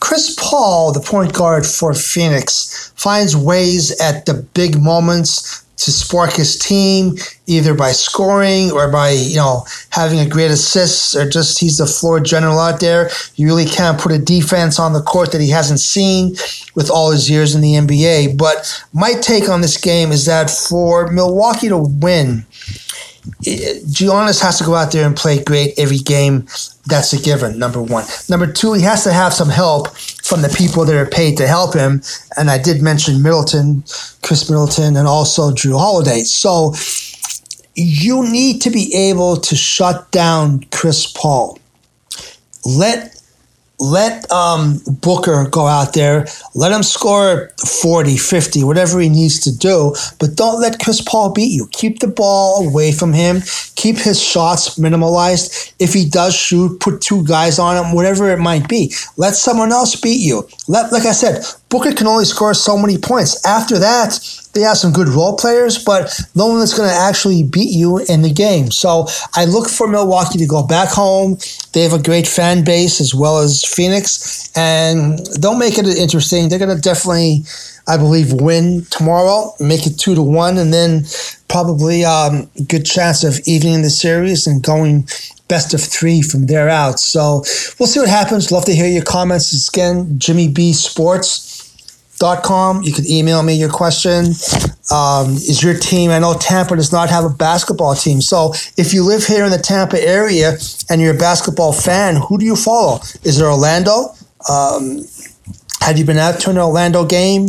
Chris 0.00 0.36
Paul, 0.38 0.92
the 0.92 1.00
point 1.00 1.32
guard 1.32 1.66
for 1.66 1.94
Phoenix, 1.94 2.92
finds 2.96 3.36
ways 3.36 3.98
at 4.00 4.26
the 4.26 4.34
big 4.34 4.80
moments 4.80 5.64
to 5.80 5.90
spark 5.90 6.32
his 6.32 6.58
team, 6.58 7.16
either 7.46 7.74
by 7.74 7.92
scoring 7.92 8.70
or 8.70 8.90
by 8.90 9.10
you 9.10 9.36
know 9.36 9.64
having 9.90 10.20
a 10.20 10.28
great 10.28 10.50
assist, 10.50 11.16
or 11.16 11.28
just 11.28 11.58
he's 11.58 11.78
the 11.78 11.86
floor 11.86 12.20
general 12.20 12.58
out 12.58 12.80
there. 12.80 13.10
You 13.36 13.46
really 13.46 13.64
can't 13.64 13.98
put 13.98 14.12
a 14.12 14.18
defense 14.18 14.78
on 14.78 14.92
the 14.92 15.02
court 15.02 15.32
that 15.32 15.40
he 15.40 15.50
hasn't 15.50 15.80
seen 15.80 16.36
with 16.74 16.90
all 16.90 17.10
his 17.10 17.30
years 17.30 17.54
in 17.54 17.62
the 17.62 17.74
NBA. 17.74 18.36
But 18.36 18.84
my 18.92 19.12
take 19.14 19.48
on 19.48 19.62
this 19.62 19.78
game 19.78 20.12
is 20.12 20.26
that 20.26 20.50
for 20.50 21.10
Milwaukee 21.10 21.68
to 21.68 21.78
win, 21.78 22.44
Giannis 23.42 24.40
has 24.42 24.58
to 24.58 24.64
go 24.64 24.74
out 24.74 24.92
there 24.92 25.06
and 25.06 25.16
play 25.16 25.42
great 25.42 25.78
every 25.78 25.98
game. 25.98 26.46
That's 26.86 27.12
a 27.12 27.20
given, 27.20 27.58
number 27.58 27.80
one. 27.82 28.04
Number 28.28 28.50
two, 28.50 28.72
he 28.74 28.82
has 28.82 29.04
to 29.04 29.12
have 29.12 29.32
some 29.32 29.48
help 29.48 29.88
from 30.30 30.42
the 30.42 30.48
people 30.48 30.84
that 30.84 30.94
are 30.94 31.10
paid 31.10 31.36
to 31.38 31.46
help 31.48 31.74
him. 31.74 32.00
And 32.36 32.50
I 32.50 32.56
did 32.56 32.80
mention 32.80 33.20
Middleton, 33.20 33.82
Khris 34.22 34.48
Middleton, 34.48 34.96
and 34.96 35.08
also 35.08 35.50
Jrue 35.50 35.76
Holiday. 35.76 36.22
So 36.22 36.72
you 37.74 38.22
need 38.30 38.62
to 38.62 38.70
be 38.70 38.94
able 38.94 39.36
to 39.38 39.56
shut 39.56 40.10
down 40.12 40.64
Chris 40.70 41.10
Paul. 41.10 41.58
Let 42.64 43.19
let 43.80 44.30
um, 44.30 44.80
Booker 44.86 45.48
go 45.50 45.66
out 45.66 45.94
there, 45.94 46.26
let 46.54 46.70
him 46.70 46.82
score 46.82 47.50
40, 47.82 48.16
50, 48.16 48.62
whatever 48.64 49.00
he 49.00 49.08
needs 49.08 49.40
to 49.40 49.56
do, 49.56 49.94
but 50.18 50.36
don't 50.36 50.60
let 50.60 50.78
Chris 50.78 51.00
Paul 51.00 51.32
beat 51.32 51.50
you. 51.50 51.66
Keep 51.72 52.00
the 52.00 52.08
ball 52.08 52.68
away 52.68 52.92
from 52.92 53.12
him, 53.12 53.40
keep 53.76 53.96
his 53.96 54.22
shots 54.22 54.78
minimalized. 54.78 55.72
If 55.78 55.94
he 55.94 56.08
does 56.08 56.36
shoot, 56.36 56.78
put 56.80 57.00
two 57.00 57.24
guys 57.24 57.58
on 57.58 57.82
him, 57.82 57.94
whatever 57.94 58.30
it 58.30 58.38
might 58.38 58.68
be. 58.68 58.92
Let 59.16 59.34
someone 59.34 59.72
else 59.72 59.96
beat 59.96 60.20
you. 60.20 60.46
Let, 60.68 60.92
like 60.92 61.06
I 61.06 61.12
said, 61.12 61.42
Booker 61.70 61.92
can 61.92 62.06
only 62.06 62.26
score 62.26 62.52
so 62.52 62.76
many 62.76 62.98
points. 62.98 63.44
After 63.46 63.78
that, 63.78 64.39
they 64.52 64.62
have 64.62 64.76
some 64.76 64.92
good 64.92 65.08
role 65.08 65.36
players, 65.36 65.82
but 65.82 66.20
no 66.34 66.46
one 66.46 66.58
that's 66.58 66.76
going 66.76 66.88
to 66.88 66.94
actually 66.94 67.42
beat 67.42 67.70
you 67.70 67.98
in 67.98 68.22
the 68.22 68.32
game. 68.32 68.70
So 68.70 69.06
I 69.34 69.44
look 69.44 69.68
for 69.68 69.86
Milwaukee 69.86 70.38
to 70.38 70.46
go 70.46 70.66
back 70.66 70.88
home. 70.88 71.38
They 71.72 71.82
have 71.82 71.92
a 71.92 72.02
great 72.02 72.26
fan 72.26 72.64
base 72.64 73.00
as 73.00 73.14
well 73.14 73.38
as 73.38 73.64
Phoenix, 73.64 74.50
and 74.56 75.18
they'll 75.40 75.56
make 75.56 75.78
it 75.78 75.86
interesting. 75.86 76.48
They're 76.48 76.58
going 76.58 76.74
to 76.74 76.82
definitely, 76.82 77.44
I 77.86 77.96
believe, 77.96 78.32
win 78.32 78.86
tomorrow, 78.90 79.52
make 79.60 79.86
it 79.86 79.98
two 79.98 80.14
to 80.14 80.22
one, 80.22 80.58
and 80.58 80.72
then 80.72 81.04
probably 81.48 82.04
um, 82.04 82.50
good 82.66 82.84
chance 82.86 83.22
of 83.24 83.40
evening 83.46 83.82
the 83.82 83.90
series 83.90 84.46
and 84.46 84.62
going 84.62 85.06
best 85.48 85.74
of 85.74 85.80
three 85.80 86.22
from 86.22 86.46
there 86.46 86.68
out. 86.68 87.00
So 87.00 87.44
we'll 87.78 87.88
see 87.88 87.98
what 88.00 88.08
happens. 88.08 88.52
Love 88.52 88.64
to 88.66 88.74
hear 88.74 88.86
your 88.86 89.02
comments. 89.02 89.52
It's 89.52 89.68
again, 89.68 90.18
Jimmy 90.18 90.48
B 90.48 90.72
Sports 90.72 91.49
com. 92.20 92.82
You 92.82 92.92
can 92.92 93.06
email 93.08 93.42
me 93.42 93.54
your 93.54 93.70
question. 93.70 94.26
Um, 94.92 95.34
is 95.34 95.62
your 95.62 95.74
team? 95.74 96.10
I 96.10 96.18
know 96.18 96.34
Tampa 96.38 96.76
does 96.76 96.92
not 96.92 97.08
have 97.10 97.24
a 97.24 97.28
basketball 97.28 97.94
team. 97.94 98.20
So 98.20 98.52
if 98.76 98.92
you 98.92 99.04
live 99.04 99.24
here 99.24 99.44
in 99.44 99.50
the 99.50 99.58
Tampa 99.58 100.00
area 100.00 100.56
and 100.88 101.00
you're 101.00 101.14
a 101.14 101.18
basketball 101.18 101.72
fan, 101.72 102.16
who 102.16 102.38
do 102.38 102.44
you 102.44 102.56
follow? 102.56 103.00
Is 103.22 103.40
it 103.40 103.44
Orlando? 103.44 104.14
Um, 104.48 105.04
have 105.80 105.98
you 105.98 106.04
been 106.04 106.18
out 106.18 106.40
to 106.40 106.50
an 106.50 106.58
Orlando 106.58 107.04
game? 107.04 107.46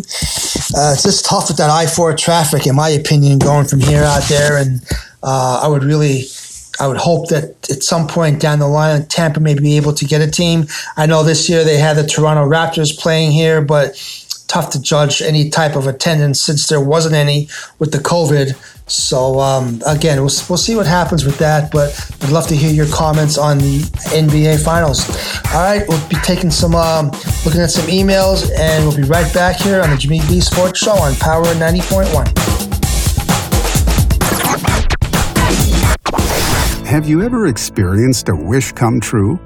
Uh, 0.73 0.93
it's 0.93 1.03
just 1.03 1.25
tough 1.25 1.49
with 1.49 1.57
that 1.57 1.69
I 1.69 1.85
4 1.85 2.15
traffic, 2.15 2.65
in 2.65 2.75
my 2.75 2.89
opinion, 2.89 3.39
going 3.39 3.65
from 3.67 3.81
here 3.81 4.03
out 4.03 4.23
there. 4.23 4.57
And 4.57 4.81
uh, 5.21 5.61
I 5.63 5.67
would 5.67 5.83
really. 5.83 6.23
I 6.79 6.87
would 6.87 6.97
hope 6.97 7.27
that 7.29 7.69
at 7.69 7.83
some 7.83 8.07
point 8.07 8.39
down 8.39 8.57
the 8.57 8.67
line, 8.67 9.05
Tampa 9.05 9.39
may 9.39 9.53
be 9.53 9.77
able 9.77 9.93
to 9.93 10.05
get 10.05 10.19
a 10.21 10.31
team. 10.31 10.65
I 10.97 11.05
know 11.05 11.21
this 11.21 11.47
year 11.47 11.63
they 11.63 11.77
had 11.77 11.95
the 11.95 12.07
Toronto 12.07 12.49
Raptors 12.49 12.97
playing 12.97 13.33
here, 13.33 13.61
but 13.61 13.95
tough 14.51 14.69
to 14.71 14.81
judge 14.81 15.21
any 15.21 15.49
type 15.49 15.77
of 15.77 15.87
attendance 15.87 16.41
since 16.41 16.67
there 16.67 16.81
wasn't 16.81 17.15
any 17.15 17.47
with 17.79 17.93
the 17.93 17.99
COVID. 17.99 18.53
So 18.89 19.39
um, 19.39 19.81
again, 19.87 20.17
we'll, 20.17 20.31
we'll 20.49 20.57
see 20.57 20.75
what 20.75 20.85
happens 20.85 21.23
with 21.23 21.37
that. 21.37 21.71
But 21.71 21.97
I'd 22.21 22.31
love 22.31 22.47
to 22.47 22.55
hear 22.55 22.69
your 22.69 22.87
comments 22.87 23.37
on 23.37 23.59
the 23.59 23.79
NBA 24.11 24.63
Finals. 24.63 25.09
All 25.53 25.63
right, 25.63 25.87
we'll 25.87 26.05
be 26.09 26.17
taking 26.17 26.51
some, 26.51 26.75
um, 26.75 27.11
looking 27.45 27.61
at 27.61 27.71
some 27.71 27.87
emails, 27.87 28.51
and 28.59 28.85
we'll 28.85 28.97
be 28.97 29.03
right 29.03 29.33
back 29.33 29.55
here 29.55 29.81
on 29.81 29.89
the 29.89 29.95
Jimmy 29.97 30.19
B 30.27 30.41
Sports 30.41 30.79
Show 30.79 30.91
on 30.91 31.15
Power 31.15 31.45
90.1. 31.45 32.27
Have 36.85 37.07
you 37.07 37.21
ever 37.21 37.47
experienced 37.47 38.27
a 38.27 38.35
wish 38.35 38.73
come 38.73 38.99
true? 38.99 39.39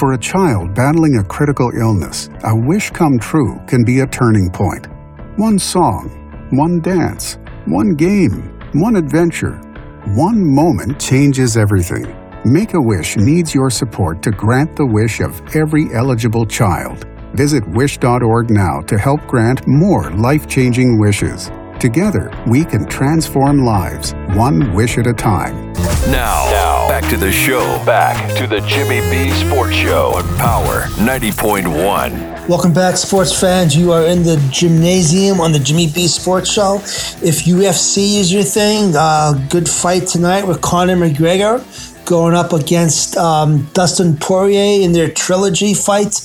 For 0.00 0.14
a 0.14 0.18
child 0.18 0.74
battling 0.74 1.18
a 1.18 1.24
critical 1.24 1.70
illness, 1.78 2.30
a 2.44 2.56
wish 2.56 2.88
come 2.88 3.18
true 3.18 3.60
can 3.66 3.84
be 3.84 4.00
a 4.00 4.06
turning 4.06 4.48
point. 4.50 4.86
One 5.36 5.58
song, 5.58 6.08
one 6.52 6.80
dance, 6.80 7.36
one 7.66 7.90
game, 7.96 8.58
one 8.72 8.96
adventure, 8.96 9.60
one 10.16 10.40
moment 10.42 10.98
changes 10.98 11.58
everything. 11.58 12.16
Make 12.46 12.72
a 12.72 12.80
Wish 12.80 13.18
needs 13.18 13.54
your 13.54 13.68
support 13.68 14.22
to 14.22 14.30
grant 14.30 14.74
the 14.74 14.86
wish 14.86 15.20
of 15.20 15.38
every 15.54 15.92
eligible 15.92 16.46
child. 16.46 17.06
Visit 17.34 17.62
wish.org 17.68 18.48
now 18.48 18.80
to 18.86 18.96
help 18.96 19.20
grant 19.26 19.60
more 19.66 20.10
life 20.12 20.48
changing 20.48 20.98
wishes. 20.98 21.50
Together, 21.78 22.30
we 22.48 22.64
can 22.64 22.86
transform 22.86 23.66
lives, 23.66 24.14
one 24.34 24.72
wish 24.72 24.96
at 24.96 25.06
a 25.06 25.12
time. 25.12 25.74
Now, 26.10 26.59
back 26.90 27.08
to 27.08 27.16
the 27.16 27.30
show. 27.30 27.60
Back 27.86 28.36
to 28.36 28.48
the 28.48 28.60
Jimmy 28.62 28.98
B 29.08 29.30
Sports 29.30 29.76
Show 29.76 30.10
on 30.16 30.24
Power 30.38 30.88
90.1. 30.98 32.48
Welcome 32.48 32.72
back, 32.72 32.96
sports 32.96 33.32
fans. 33.38 33.76
You 33.76 33.92
are 33.92 34.04
in 34.06 34.24
the 34.24 34.34
Jimnasium 34.50 35.38
on 35.38 35.52
the 35.52 35.60
Jimmy 35.60 35.86
B 35.86 36.08
Sports 36.08 36.50
Show. 36.50 36.78
If 37.22 37.44
UFC 37.44 38.16
is 38.16 38.32
your 38.32 38.42
thing, 38.42 38.94
uh, 38.96 39.34
good 39.48 39.68
fight 39.68 40.08
tonight 40.08 40.44
with 40.48 40.60
Conor 40.62 40.96
McGregor 40.96 41.62
going 42.06 42.34
up 42.34 42.52
against 42.52 43.16
um, 43.16 43.68
Dustin 43.72 44.16
Poirier 44.16 44.84
in 44.84 44.90
their 44.90 45.12
trilogy 45.12 45.74
fight. 45.74 46.16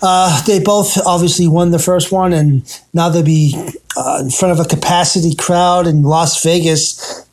Uh, 0.00 0.40
they 0.44 0.60
both 0.60 0.96
obviously 1.04 1.48
won 1.48 1.72
the 1.72 1.80
first 1.80 2.12
one, 2.12 2.32
and 2.32 2.82
now 2.92 3.08
they'll 3.08 3.24
be 3.24 3.52
uh, 3.96 4.20
in 4.22 4.30
front 4.30 4.56
of 4.56 4.64
a 4.64 4.68
capacity 4.68 5.34
crowd 5.34 5.88
in 5.88 6.04
Las 6.04 6.40
Vegas 6.44 7.26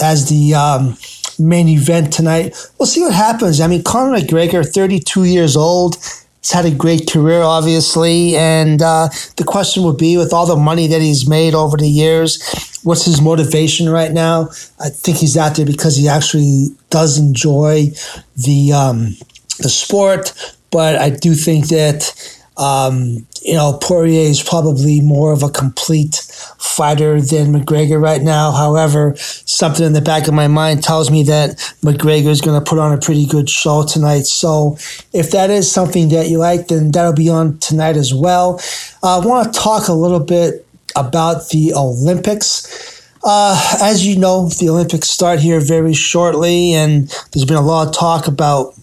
as 0.00 0.30
the 0.30 0.54
um, 0.54 0.96
main 1.40 1.68
event 1.68 2.12
tonight. 2.12 2.56
We'll 2.78 2.86
see 2.86 3.00
what 3.02 3.14
happens. 3.14 3.60
I 3.60 3.66
mean, 3.66 3.82
Conor 3.82 4.18
McGregor, 4.18 4.66
32 4.66 5.24
years 5.24 5.56
old, 5.56 5.96
He's 6.40 6.52
had 6.52 6.64
a 6.64 6.70
great 6.70 7.10
career, 7.10 7.42
obviously. 7.42 8.34
And 8.36 8.80
uh, 8.80 9.08
the 9.36 9.44
question 9.44 9.82
would 9.84 9.98
be 9.98 10.16
with 10.16 10.32
all 10.32 10.46
the 10.46 10.56
money 10.56 10.86
that 10.86 11.02
he's 11.02 11.28
made 11.28 11.54
over 11.54 11.76
the 11.76 11.88
years, 11.88 12.42
what's 12.82 13.04
his 13.04 13.20
motivation 13.20 13.88
right 13.90 14.10
now? 14.10 14.48
I 14.78 14.88
think 14.88 15.18
he's 15.18 15.36
out 15.36 15.56
there 15.56 15.66
because 15.66 15.96
he 15.96 16.08
actually 16.08 16.68
does 16.88 17.18
enjoy 17.18 17.88
the, 18.36 18.72
um, 18.72 19.16
the 19.58 19.68
sport. 19.68 20.32
But 20.70 20.96
I 20.96 21.10
do 21.10 21.34
think 21.34 21.68
that 21.68 22.39
um, 22.60 23.26
you 23.40 23.54
know, 23.54 23.78
Poirier 23.80 24.28
is 24.28 24.42
probably 24.42 25.00
more 25.00 25.32
of 25.32 25.42
a 25.42 25.48
complete 25.48 26.16
fighter 26.58 27.18
than 27.18 27.54
McGregor 27.54 28.00
right 28.00 28.20
now. 28.20 28.52
However, 28.52 29.14
something 29.16 29.86
in 29.86 29.94
the 29.94 30.02
back 30.02 30.28
of 30.28 30.34
my 30.34 30.46
mind 30.46 30.84
tells 30.84 31.10
me 31.10 31.22
that 31.22 31.56
McGregor 31.82 32.26
is 32.26 32.42
going 32.42 32.62
to 32.62 32.68
put 32.68 32.78
on 32.78 32.92
a 32.92 33.00
pretty 33.00 33.24
good 33.24 33.48
show 33.48 33.86
tonight. 33.86 34.26
So, 34.26 34.76
if 35.14 35.30
that 35.30 35.48
is 35.48 35.72
something 35.72 36.10
that 36.10 36.28
you 36.28 36.36
like, 36.36 36.68
then 36.68 36.90
that'll 36.90 37.14
be 37.14 37.30
on 37.30 37.56
tonight 37.58 37.96
as 37.96 38.12
well. 38.12 38.60
Uh, 39.02 39.20
I 39.20 39.26
want 39.26 39.52
to 39.52 39.58
talk 39.58 39.88
a 39.88 39.94
little 39.94 40.20
bit 40.20 40.66
about 40.94 41.48
the 41.48 41.72
Olympics. 41.74 43.00
Uh, 43.24 43.78
as 43.82 44.06
you 44.06 44.18
know, 44.18 44.48
the 44.48 44.68
Olympics 44.68 45.08
start 45.08 45.40
here 45.40 45.60
very 45.60 45.94
shortly, 45.94 46.74
and 46.74 47.08
there's 47.32 47.46
been 47.46 47.56
a 47.56 47.62
lot 47.62 47.88
of 47.88 47.94
talk 47.94 48.26
about 48.26 48.74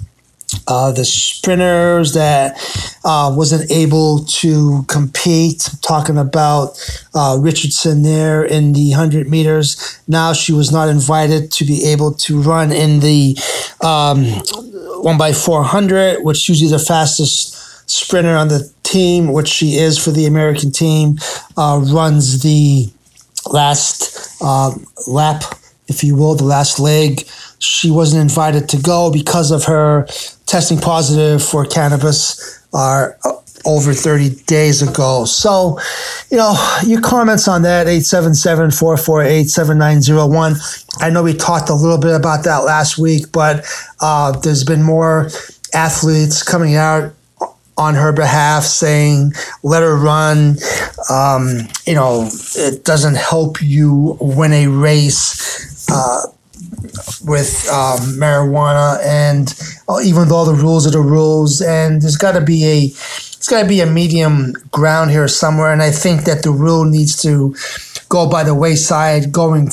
uh, 0.67 0.91
the 0.91 1.05
sprinters 1.05 2.13
that 2.13 2.57
uh, 3.03 3.33
wasn't 3.35 3.69
able 3.71 4.25
to 4.25 4.83
compete. 4.87 5.69
Talking 5.81 6.17
about 6.17 6.77
uh, 7.13 7.37
Richardson 7.39 8.03
there 8.03 8.43
in 8.43 8.73
the 8.73 8.91
100 8.91 9.29
meters. 9.29 9.99
Now 10.07 10.33
she 10.33 10.53
was 10.53 10.71
not 10.71 10.89
invited 10.89 11.51
to 11.53 11.65
be 11.65 11.85
able 11.85 12.13
to 12.13 12.41
run 12.41 12.71
in 12.71 12.99
the 12.99 13.37
um, 13.81 14.25
1 15.03 15.17
by 15.17 15.33
400, 15.33 16.23
which 16.23 16.47
usually 16.49 16.71
the 16.71 16.79
fastest 16.79 17.89
sprinter 17.89 18.35
on 18.35 18.47
the 18.47 18.71
team, 18.83 19.31
which 19.31 19.47
she 19.47 19.75
is 19.75 19.97
for 19.97 20.11
the 20.11 20.25
American 20.25 20.71
team, 20.71 21.17
uh, 21.57 21.81
runs 21.83 22.41
the 22.41 22.89
last 23.51 24.35
uh, 24.41 24.71
lap, 25.07 25.43
if 25.87 26.03
you 26.03 26.15
will, 26.15 26.35
the 26.35 26.43
last 26.43 26.79
leg 26.79 27.23
she 27.59 27.89
wasn't 27.89 28.21
invited 28.21 28.69
to 28.69 28.77
go 28.77 29.11
because 29.11 29.51
of 29.51 29.63
her 29.65 30.05
testing 30.45 30.79
positive 30.79 31.43
for 31.43 31.65
cannabis 31.65 32.63
uh, 32.73 33.09
over 33.65 33.93
30 33.93 34.43
days 34.43 34.81
ago. 34.81 35.25
So, 35.25 35.79
you 36.29 36.37
know, 36.37 36.55
your 36.85 37.01
comments 37.01 37.47
on 37.47 37.63
that, 37.63 37.87
877 37.87 38.71
448 38.71 39.49
7901. 39.49 40.55
I 40.99 41.09
know 41.09 41.23
we 41.23 41.33
talked 41.33 41.69
a 41.69 41.73
little 41.73 41.97
bit 41.97 42.15
about 42.15 42.43
that 42.45 42.59
last 42.59 42.97
week, 42.97 43.31
but 43.31 43.65
uh, 43.99 44.31
there's 44.39 44.63
been 44.63 44.83
more 44.83 45.29
athletes 45.73 46.43
coming 46.43 46.75
out 46.75 47.13
on 47.77 47.95
her 47.95 48.11
behalf 48.11 48.63
saying, 48.63 49.33
let 49.63 49.83
her 49.83 49.95
run. 49.95 50.57
Um, 51.09 51.67
you 51.85 51.93
know, 51.93 52.29
it 52.55 52.83
doesn't 52.83 53.15
help 53.15 53.61
you 53.61 54.17
win 54.19 54.53
a 54.53 54.67
race. 54.67 55.87
Uh, 55.91 56.21
with 57.25 57.67
um, 57.69 57.99
marijuana, 58.19 58.99
and 59.05 59.53
uh, 59.87 59.99
even 60.03 60.27
though 60.27 60.45
the 60.45 60.53
rules 60.53 60.87
are 60.87 60.91
the 60.91 60.99
rules, 60.99 61.61
and 61.61 62.01
there's 62.01 62.17
got 62.17 62.33
to 62.33 62.41
be 62.41 62.65
a 62.65 62.83
it's 62.85 63.47
got 63.47 63.61
to 63.61 63.67
be 63.67 63.81
a 63.81 63.85
medium 63.85 64.53
ground 64.71 65.11
here 65.11 65.27
somewhere, 65.27 65.71
and 65.71 65.81
I 65.81 65.91
think 65.91 66.23
that 66.23 66.43
the 66.43 66.51
rule 66.51 66.83
needs 66.83 67.21
to 67.21 67.55
go 68.09 68.29
by 68.29 68.43
the 68.43 68.55
wayside 68.55 69.31
going 69.31 69.69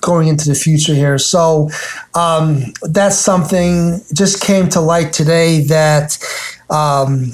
going 0.00 0.28
into 0.28 0.48
the 0.48 0.54
future 0.54 0.94
here. 0.94 1.18
So 1.18 1.68
um, 2.14 2.72
that's 2.82 3.16
something 3.16 4.00
just 4.14 4.42
came 4.42 4.68
to 4.70 4.80
light 4.80 5.12
today 5.12 5.64
that. 5.64 6.18
Um, 6.70 7.32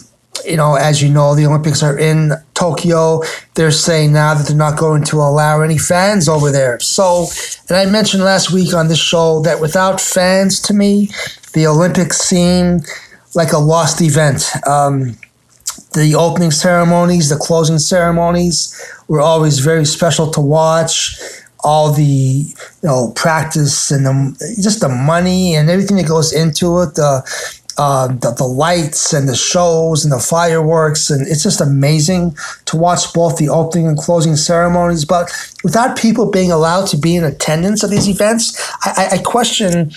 you 0.49 0.57
know, 0.57 0.75
as 0.75 1.03
you 1.03 1.11
know, 1.11 1.35
the 1.35 1.47
Olympics 1.47 1.83
are 1.83 1.99
in 1.99 2.33
Tokyo. 2.55 3.23
They're 3.55 3.71
saying 3.71 4.13
now 4.13 4.35
that 4.35 4.47
they're 4.47 4.57
not 4.57 4.79
going 4.79 5.05
to 5.05 5.17
allow 5.17 5.61
any 5.61 5.79
fans 5.79 6.29
over 6.29 6.51
there. 6.51 6.81
So, 6.81 7.27
and 7.69 7.77
I 7.77 7.87
mentioned 7.87 8.25
last 8.25 8.51
week 8.51 8.73
on 8.75 8.89
this 8.89 8.99
show 8.99 9.41
that 9.43 9.61
without 9.61 10.01
fans, 10.01 10.61
to 10.63 10.75
me, 10.75 11.11
the 11.53 11.67
Olympics 11.67 12.19
seem 12.19 12.81
like 13.35 13.53
a 13.53 13.59
lost 13.59 14.01
event. 14.01 14.45
Um, 14.67 15.17
the 15.93 16.15
opening 16.15 16.51
ceremonies, 16.51 17.29
the 17.29 17.37
closing 17.37 17.79
ceremonies 17.79 18.75
were 19.09 19.21
always 19.21 19.59
very 19.59 19.85
special 19.85 20.31
to 20.33 20.41
watch. 20.41 21.19
All 21.65 21.93
the 21.93 22.05
you 22.05 22.55
know 22.85 23.13
practice 23.17 23.91
and 23.91 24.07
the, 24.07 24.57
just 24.63 24.81
the 24.81 24.89
money 24.89 25.57
and 25.57 25.69
everything 25.69 25.97
that 25.97 26.07
goes 26.07 26.33
into 26.33 26.81
it, 26.83 26.95
the 26.95 27.23
uh, 27.79 28.09
the, 28.09 28.35
the 28.37 28.45
lights 28.45 29.13
and 29.13 29.29
the 29.29 29.37
shows 29.37 30.05
and 30.05 30.13
the 30.13 30.19
fireworks. 30.19 31.11
And 31.11 31.27
it's 31.27 31.43
just 31.43 31.61
amazing 31.61 32.37
to 32.67 32.77
watch 32.77 33.13
both 33.15 33.39
the 33.39 33.49
opening 33.49 33.87
and 33.87 33.97
closing 33.97 34.37
ceremonies. 34.37 35.05
But 35.05 35.31
without 35.63 35.97
people 35.97 36.31
being 36.31 36.51
allowed 36.51 36.89
to 36.89 36.97
be 36.97 37.17
in 37.17 37.25
attendance 37.25 37.85
at 37.85 37.91
these 37.91 38.09
events, 38.09 38.61
I, 38.85 39.09
I 39.13 39.19
question 39.19 39.93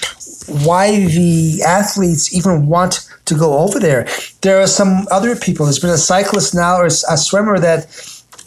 why 0.47 1.05
the 1.05 1.61
athletes 1.65 2.35
even 2.35 2.67
want 2.67 3.09
to 3.25 3.35
go 3.35 3.59
over 3.59 3.79
there. 3.79 4.07
There 4.41 4.59
are 4.59 4.67
some 4.67 5.07
other 5.11 5.35
people. 5.35 5.65
There's 5.65 5.79
been 5.79 5.89
a 5.89 5.97
cyclist 5.97 6.53
now 6.53 6.77
or 6.77 6.85
a 6.85 6.89
swimmer 7.17 7.59
that 7.59 7.87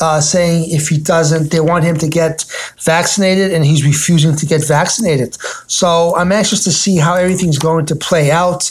uh, 0.01 0.21
saying 0.21 0.71
if 0.71 0.89
he 0.89 0.99
doesn't, 0.99 1.51
they 1.51 1.61
want 1.61 1.85
him 1.85 1.97
to 1.99 2.09
get 2.09 2.45
vaccinated, 2.83 3.53
and 3.53 3.65
he's 3.65 3.85
refusing 3.85 4.35
to 4.37 4.47
get 4.47 4.67
vaccinated. 4.67 5.37
So 5.67 6.15
I'm 6.17 6.33
anxious 6.33 6.65
to 6.65 6.73
see 6.73 6.97
how 6.97 7.15
everything's 7.15 7.59
going 7.59 7.87
to 7.87 7.97
play 7.97 8.31
out 8.31 8.71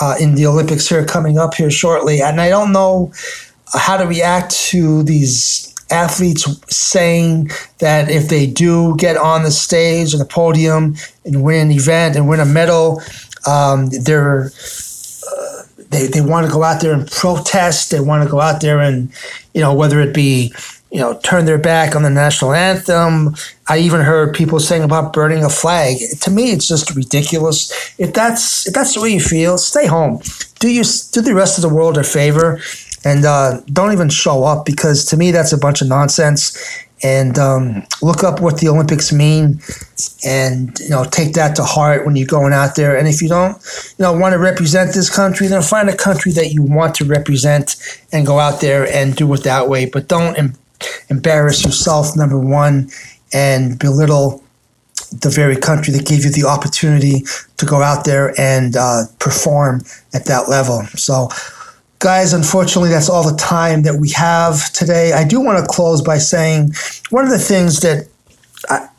uh, 0.00 0.16
in 0.20 0.34
the 0.34 0.46
Olympics 0.46 0.88
here 0.88 1.04
coming 1.04 1.38
up 1.38 1.54
here 1.54 1.70
shortly. 1.70 2.20
And 2.20 2.40
I 2.40 2.48
don't 2.48 2.72
know 2.72 3.12
how 3.72 3.96
to 3.96 4.06
react 4.06 4.52
to 4.70 5.02
these 5.02 5.74
athletes 5.90 6.46
saying 6.74 7.50
that 7.78 8.10
if 8.10 8.28
they 8.28 8.46
do 8.46 8.96
get 8.96 9.16
on 9.16 9.42
the 9.42 9.50
stage 9.50 10.14
or 10.14 10.18
the 10.18 10.24
podium 10.24 10.96
and 11.24 11.42
win 11.42 11.70
an 11.70 11.72
event 11.72 12.16
and 12.16 12.28
win 12.28 12.40
a 12.40 12.44
medal, 12.44 13.02
um, 13.46 13.88
they're 13.90 14.50
uh, 15.30 15.62
they, 15.90 16.06
they 16.06 16.20
want 16.20 16.46
to 16.46 16.52
go 16.52 16.62
out 16.62 16.80
there 16.80 16.92
and 16.92 17.10
protest. 17.10 17.90
They 17.90 18.00
want 18.00 18.22
to 18.24 18.30
go 18.30 18.40
out 18.40 18.60
there 18.60 18.80
and, 18.80 19.12
you 19.54 19.60
know, 19.60 19.74
whether 19.74 20.00
it 20.00 20.14
be 20.14 20.52
you 20.90 20.98
know, 20.98 21.18
turn 21.22 21.44
their 21.44 21.58
back 21.58 21.94
on 21.94 22.02
the 22.02 22.10
national 22.10 22.52
anthem. 22.52 23.34
I 23.68 23.78
even 23.78 24.00
heard 24.00 24.34
people 24.34 24.58
saying 24.58 24.82
about 24.82 25.12
burning 25.12 25.44
a 25.44 25.48
flag. 25.48 25.98
To 26.22 26.30
me, 26.30 26.50
it's 26.50 26.66
just 26.66 26.94
ridiculous. 26.96 27.70
If 27.98 28.12
that's 28.12 28.66
if 28.66 28.74
that's 28.74 28.94
the 28.94 29.00
way 29.00 29.10
you 29.10 29.20
feel, 29.20 29.56
stay 29.56 29.86
home. 29.86 30.20
Do 30.58 30.68
you 30.68 30.82
do 31.12 31.20
the 31.20 31.34
rest 31.34 31.58
of 31.58 31.62
the 31.62 31.72
world 31.72 31.96
a 31.96 32.02
favor, 32.02 32.60
and 33.04 33.24
uh, 33.24 33.60
don't 33.72 33.92
even 33.92 34.08
show 34.08 34.42
up 34.44 34.66
because 34.66 35.04
to 35.06 35.16
me 35.16 35.30
that's 35.30 35.52
a 35.52 35.58
bunch 35.58 35.80
of 35.80 35.88
nonsense. 35.88 36.56
And 37.02 37.38
um, 37.38 37.86
look 38.02 38.22
up 38.22 38.42
what 38.42 38.58
the 38.58 38.68
Olympics 38.68 39.10
mean, 39.10 39.62
and 40.22 40.78
you 40.80 40.90
know 40.90 41.04
take 41.04 41.32
that 41.34 41.56
to 41.56 41.62
heart 41.62 42.04
when 42.04 42.16
you're 42.16 42.26
going 42.26 42.52
out 42.52 42.74
there. 42.74 42.98
And 42.98 43.08
if 43.08 43.22
you 43.22 43.28
don't, 43.28 43.56
you 43.96 44.02
know, 44.02 44.12
want 44.12 44.32
to 44.32 44.38
represent 44.38 44.92
this 44.92 45.08
country, 45.08 45.46
then 45.46 45.62
find 45.62 45.88
a 45.88 45.96
country 45.96 46.32
that 46.32 46.52
you 46.52 46.62
want 46.62 46.96
to 46.96 47.04
represent 47.04 47.76
and 48.12 48.26
go 48.26 48.38
out 48.38 48.60
there 48.60 48.86
and 48.92 49.16
do 49.16 49.32
it 49.32 49.44
that 49.44 49.68
way. 49.68 49.86
But 49.86 50.08
don't 50.08 50.36
embarrass 51.10 51.64
yourself, 51.64 52.16
number 52.16 52.38
one, 52.38 52.90
and 53.32 53.78
belittle 53.78 54.42
the 55.12 55.30
very 55.30 55.56
country 55.56 55.92
that 55.92 56.06
gave 56.06 56.24
you 56.24 56.30
the 56.30 56.44
opportunity 56.44 57.24
to 57.56 57.66
go 57.66 57.82
out 57.82 58.04
there 58.04 58.32
and 58.40 58.76
uh, 58.76 59.02
perform 59.18 59.82
at 60.14 60.24
that 60.26 60.48
level. 60.48 60.82
So, 60.94 61.28
guys, 61.98 62.32
unfortunately, 62.32 62.90
that's 62.90 63.08
all 63.08 63.28
the 63.28 63.36
time 63.36 63.82
that 63.82 63.96
we 63.96 64.10
have 64.10 64.72
today. 64.72 65.12
I 65.12 65.24
do 65.24 65.40
want 65.40 65.58
to 65.58 65.66
close 65.66 66.00
by 66.00 66.18
saying 66.18 66.72
one 67.10 67.24
of 67.24 67.30
the 67.30 67.38
things 67.38 67.80
that 67.80 68.06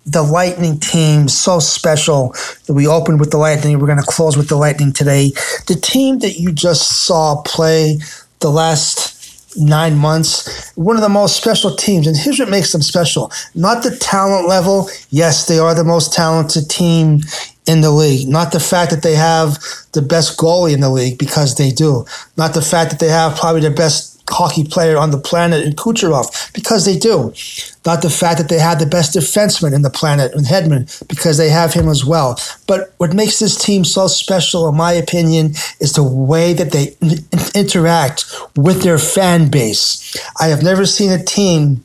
the 0.05 0.23
Lightning 0.23 0.79
team 0.79 1.27
so 1.27 1.59
special 1.59 2.35
that 2.65 2.73
we 2.73 2.87
opened 2.87 3.19
with 3.19 3.31
the 3.31 3.37
Lightning. 3.37 3.79
We're 3.79 3.87
going 3.87 3.99
to 3.99 4.03
close 4.03 4.35
with 4.35 4.49
the 4.49 4.55
Lightning 4.55 4.91
today. 4.91 5.31
The 5.67 5.79
team 5.79 6.19
that 6.19 6.39
you 6.39 6.51
just 6.51 7.05
saw 7.05 7.41
play 7.43 7.99
the 8.39 8.49
last 8.49 9.20
nine 9.57 9.97
months, 9.97 10.71
one 10.75 10.95
of 10.95 11.01
the 11.01 11.09
most 11.09 11.35
special 11.35 11.75
teams. 11.75 12.07
And 12.07 12.15
here's 12.15 12.39
what 12.39 12.49
makes 12.49 12.71
them 12.71 12.81
special 12.81 13.31
not 13.55 13.83
the 13.83 13.95
talent 13.97 14.47
level. 14.47 14.89
Yes, 15.09 15.47
they 15.47 15.59
are 15.59 15.75
the 15.75 15.83
most 15.83 16.13
talented 16.13 16.69
team 16.69 17.21
in 17.67 17.81
the 17.81 17.91
league. 17.91 18.27
Not 18.27 18.51
the 18.51 18.59
fact 18.59 18.91
that 18.91 19.03
they 19.03 19.15
have 19.15 19.59
the 19.93 20.01
best 20.01 20.37
goalie 20.37 20.73
in 20.73 20.79
the 20.79 20.89
league, 20.89 21.17
because 21.17 21.55
they 21.55 21.71
do. 21.71 22.05
Not 22.37 22.53
the 22.53 22.61
fact 22.61 22.91
that 22.91 22.99
they 22.99 23.09
have 23.09 23.37
probably 23.37 23.61
the 23.61 23.71
best 23.71 24.20
hockey 24.29 24.63
player 24.63 24.97
on 24.97 25.11
the 25.11 25.17
planet 25.17 25.65
in 25.65 25.73
Kucherov 25.73 26.53
because 26.53 26.85
they 26.85 26.97
do. 26.97 27.33
Not 27.85 28.01
the 28.01 28.09
fact 28.09 28.37
that 28.37 28.49
they 28.49 28.59
have 28.59 28.79
the 28.79 28.85
best 28.85 29.15
defenseman 29.15 29.73
in 29.73 29.81
the 29.81 29.89
planet 29.89 30.33
in 30.33 30.43
Hedman 30.43 31.07
because 31.07 31.37
they 31.37 31.49
have 31.49 31.73
him 31.73 31.87
as 31.87 32.05
well. 32.05 32.39
But 32.67 32.93
what 32.97 33.13
makes 33.13 33.39
this 33.39 33.57
team 33.57 33.83
so 33.83 34.07
special, 34.07 34.69
in 34.69 34.77
my 34.77 34.91
opinion, 34.93 35.53
is 35.79 35.93
the 35.93 36.03
way 36.03 36.53
that 36.53 36.71
they 36.71 36.95
interact 37.59 38.25
with 38.55 38.83
their 38.83 38.99
fan 38.99 39.49
base. 39.49 40.15
I 40.39 40.47
have 40.47 40.63
never 40.63 40.85
seen 40.85 41.11
a 41.11 41.23
team 41.23 41.83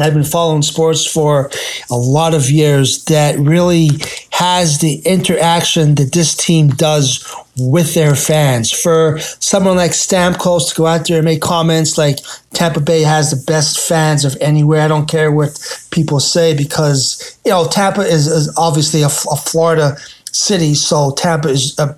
I've 0.00 0.14
been 0.14 0.24
following 0.24 0.62
sports 0.62 1.06
for 1.06 1.50
a 1.90 1.96
lot 1.96 2.34
of 2.34 2.50
years 2.50 3.04
that 3.04 3.38
really 3.38 3.90
has 4.34 4.78
the 4.80 4.96
interaction 5.04 5.94
that 5.94 6.10
this 6.12 6.34
team 6.34 6.66
does 6.70 7.24
with 7.56 7.94
their 7.94 8.16
fans. 8.16 8.72
For 8.72 9.20
someone 9.38 9.76
like 9.76 9.92
Stamkos 9.92 10.70
to 10.70 10.74
go 10.74 10.86
out 10.86 11.06
there 11.06 11.18
and 11.18 11.24
make 11.24 11.40
comments 11.40 11.96
like 11.96 12.18
Tampa 12.52 12.80
Bay 12.80 13.02
has 13.02 13.30
the 13.30 13.44
best 13.46 13.78
fans 13.78 14.24
of 14.24 14.36
anywhere, 14.40 14.80
I 14.80 14.88
don't 14.88 15.08
care 15.08 15.30
what 15.30 15.86
people 15.92 16.18
say 16.18 16.52
because, 16.52 17.38
you 17.44 17.52
know, 17.52 17.68
Tampa 17.68 18.00
is, 18.00 18.26
is 18.26 18.52
obviously 18.56 19.02
a, 19.02 19.06
a, 19.06 19.36
Florida 19.36 19.96
city, 20.32 20.74
so 20.74 21.12
Tampa 21.12 21.50
is, 21.50 21.78
uh, 21.78 21.94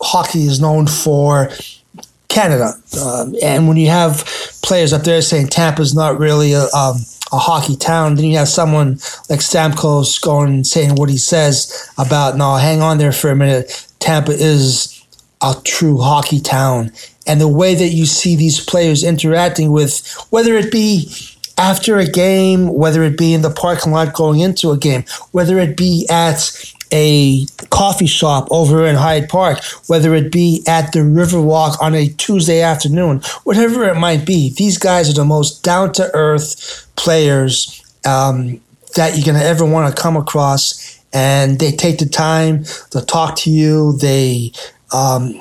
hockey 0.00 0.42
is 0.46 0.60
known 0.60 0.86
for 0.86 1.50
Canada. 2.28 2.74
Um, 3.02 3.34
and 3.42 3.66
when 3.66 3.76
you 3.76 3.88
have 3.88 4.24
players 4.62 4.92
up 4.92 5.02
there 5.02 5.22
saying 5.22 5.48
Tampa's 5.48 5.92
not 5.92 6.20
really 6.20 6.52
a, 6.52 6.68
um, 6.72 6.98
a 7.32 7.38
hockey 7.38 7.76
town. 7.76 8.14
Then 8.14 8.26
you 8.26 8.36
have 8.38 8.48
someone 8.48 8.98
like 9.28 9.40
Stamkos 9.40 10.20
going 10.20 10.52
and 10.54 10.66
saying 10.66 10.94
what 10.96 11.08
he 11.08 11.18
says 11.18 11.90
about, 11.98 12.36
no, 12.36 12.56
hang 12.56 12.82
on 12.82 12.98
there 12.98 13.12
for 13.12 13.30
a 13.30 13.36
minute. 13.36 13.86
Tampa 14.00 14.32
is 14.32 15.04
a 15.42 15.54
true 15.64 15.98
hockey 15.98 16.40
town. 16.40 16.92
And 17.26 17.40
the 17.40 17.48
way 17.48 17.74
that 17.74 17.88
you 17.88 18.06
see 18.06 18.36
these 18.36 18.64
players 18.64 19.04
interacting 19.04 19.70
with, 19.70 20.12
whether 20.30 20.56
it 20.56 20.72
be 20.72 21.12
after 21.56 21.98
a 21.98 22.06
game, 22.06 22.68
whether 22.68 23.02
it 23.02 23.18
be 23.18 23.34
in 23.34 23.42
the 23.42 23.50
parking 23.50 23.92
lot 23.92 24.14
going 24.14 24.40
into 24.40 24.70
a 24.70 24.78
game, 24.78 25.04
whether 25.32 25.58
it 25.58 25.76
be 25.76 26.06
at 26.10 26.50
a 26.92 27.46
coffee 27.70 28.06
shop 28.06 28.48
over 28.50 28.86
in 28.86 28.96
Hyde 28.96 29.28
Park, 29.28 29.62
whether 29.86 30.14
it 30.14 30.32
be 30.32 30.62
at 30.66 30.92
the 30.92 31.00
Riverwalk 31.00 31.80
on 31.80 31.94
a 31.94 32.08
Tuesday 32.08 32.60
afternoon, 32.62 33.20
whatever 33.44 33.84
it 33.88 33.96
might 33.96 34.26
be, 34.26 34.52
these 34.54 34.78
guys 34.78 35.08
are 35.08 35.14
the 35.14 35.24
most 35.24 35.62
down 35.62 35.92
to 35.94 36.10
earth 36.14 36.86
players 36.96 37.82
um, 38.04 38.60
that 38.96 39.16
you're 39.16 39.24
going 39.24 39.38
to 39.38 39.44
ever 39.44 39.64
want 39.64 39.94
to 39.94 40.02
come 40.02 40.16
across. 40.16 40.98
And 41.12 41.58
they 41.58 41.72
take 41.72 41.98
the 41.98 42.06
time 42.06 42.64
to 42.90 43.04
talk 43.04 43.36
to 43.38 43.50
you. 43.50 43.96
They, 43.98 44.52
um, 44.92 45.40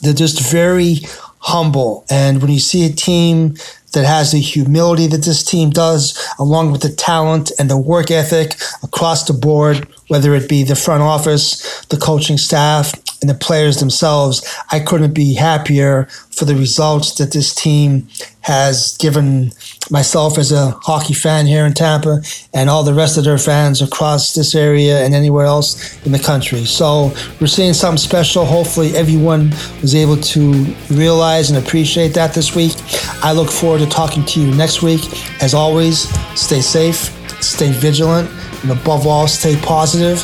they're 0.00 0.14
just 0.14 0.50
very 0.50 1.00
humble. 1.40 2.04
And 2.10 2.40
when 2.40 2.50
you 2.50 2.58
see 2.58 2.86
a 2.86 2.92
team 2.92 3.56
that 3.92 4.04
has 4.04 4.32
the 4.32 4.40
humility 4.40 5.06
that 5.06 5.24
this 5.24 5.42
team 5.42 5.70
does, 5.70 6.18
along 6.38 6.72
with 6.72 6.82
the 6.82 6.90
talent 6.90 7.50
and 7.58 7.70
the 7.70 7.78
work 7.78 8.10
ethic 8.10 8.54
across 8.82 9.24
the 9.24 9.32
board, 9.32 9.88
whether 10.08 10.34
it 10.34 10.48
be 10.48 10.62
the 10.62 10.76
front 10.76 11.02
office, 11.02 11.84
the 11.86 11.96
coaching 11.96 12.38
staff, 12.38 12.92
and 13.20 13.28
the 13.28 13.34
players 13.34 13.80
themselves, 13.80 14.46
I 14.70 14.80
couldn't 14.80 15.12
be 15.12 15.34
happier 15.34 16.04
for 16.30 16.44
the 16.44 16.54
results 16.54 17.14
that 17.14 17.32
this 17.32 17.54
team 17.54 18.06
has 18.42 18.96
given 18.98 19.50
myself 19.90 20.38
as 20.38 20.52
a 20.52 20.70
hockey 20.82 21.12
fan 21.12 21.46
here 21.46 21.66
in 21.66 21.74
Tampa 21.74 22.22
and 22.54 22.70
all 22.70 22.84
the 22.84 22.94
rest 22.94 23.18
of 23.18 23.24
their 23.24 23.38
fans 23.38 23.82
across 23.82 24.34
this 24.34 24.54
area 24.54 25.04
and 25.04 25.14
anywhere 25.14 25.44
else 25.46 26.00
in 26.06 26.12
the 26.12 26.18
country. 26.18 26.64
So 26.64 27.12
we're 27.40 27.48
seeing 27.48 27.74
something 27.74 27.98
special. 27.98 28.44
Hopefully, 28.44 28.96
everyone 28.96 29.50
was 29.82 29.94
able 29.94 30.16
to 30.16 30.74
realize 30.90 31.50
and 31.50 31.64
appreciate 31.64 32.14
that 32.14 32.34
this 32.34 32.54
week. 32.54 32.74
I 33.22 33.32
look 33.32 33.50
forward 33.50 33.80
to 33.80 33.86
talking 33.86 34.24
to 34.26 34.40
you 34.40 34.54
next 34.54 34.82
week. 34.82 35.02
As 35.42 35.54
always, 35.54 36.08
stay 36.40 36.60
safe, 36.60 37.12
stay 37.42 37.72
vigilant, 37.72 38.30
and 38.62 38.70
above 38.70 39.06
all, 39.06 39.26
stay 39.28 39.56
positive 39.60 40.22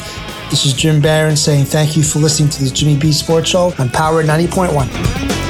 this 0.50 0.66
is 0.66 0.72
Jim 0.72 1.00
Barron 1.00 1.36
saying 1.36 1.64
thank 1.66 1.96
you 1.96 2.02
for 2.02 2.18
listening 2.18 2.48
to 2.50 2.64
the 2.64 2.70
Jimmy 2.70 2.96
B 2.96 3.12
Sports 3.12 3.48
Show 3.48 3.74
on 3.78 3.88
Power 3.90 4.22
90.1. 4.22 5.43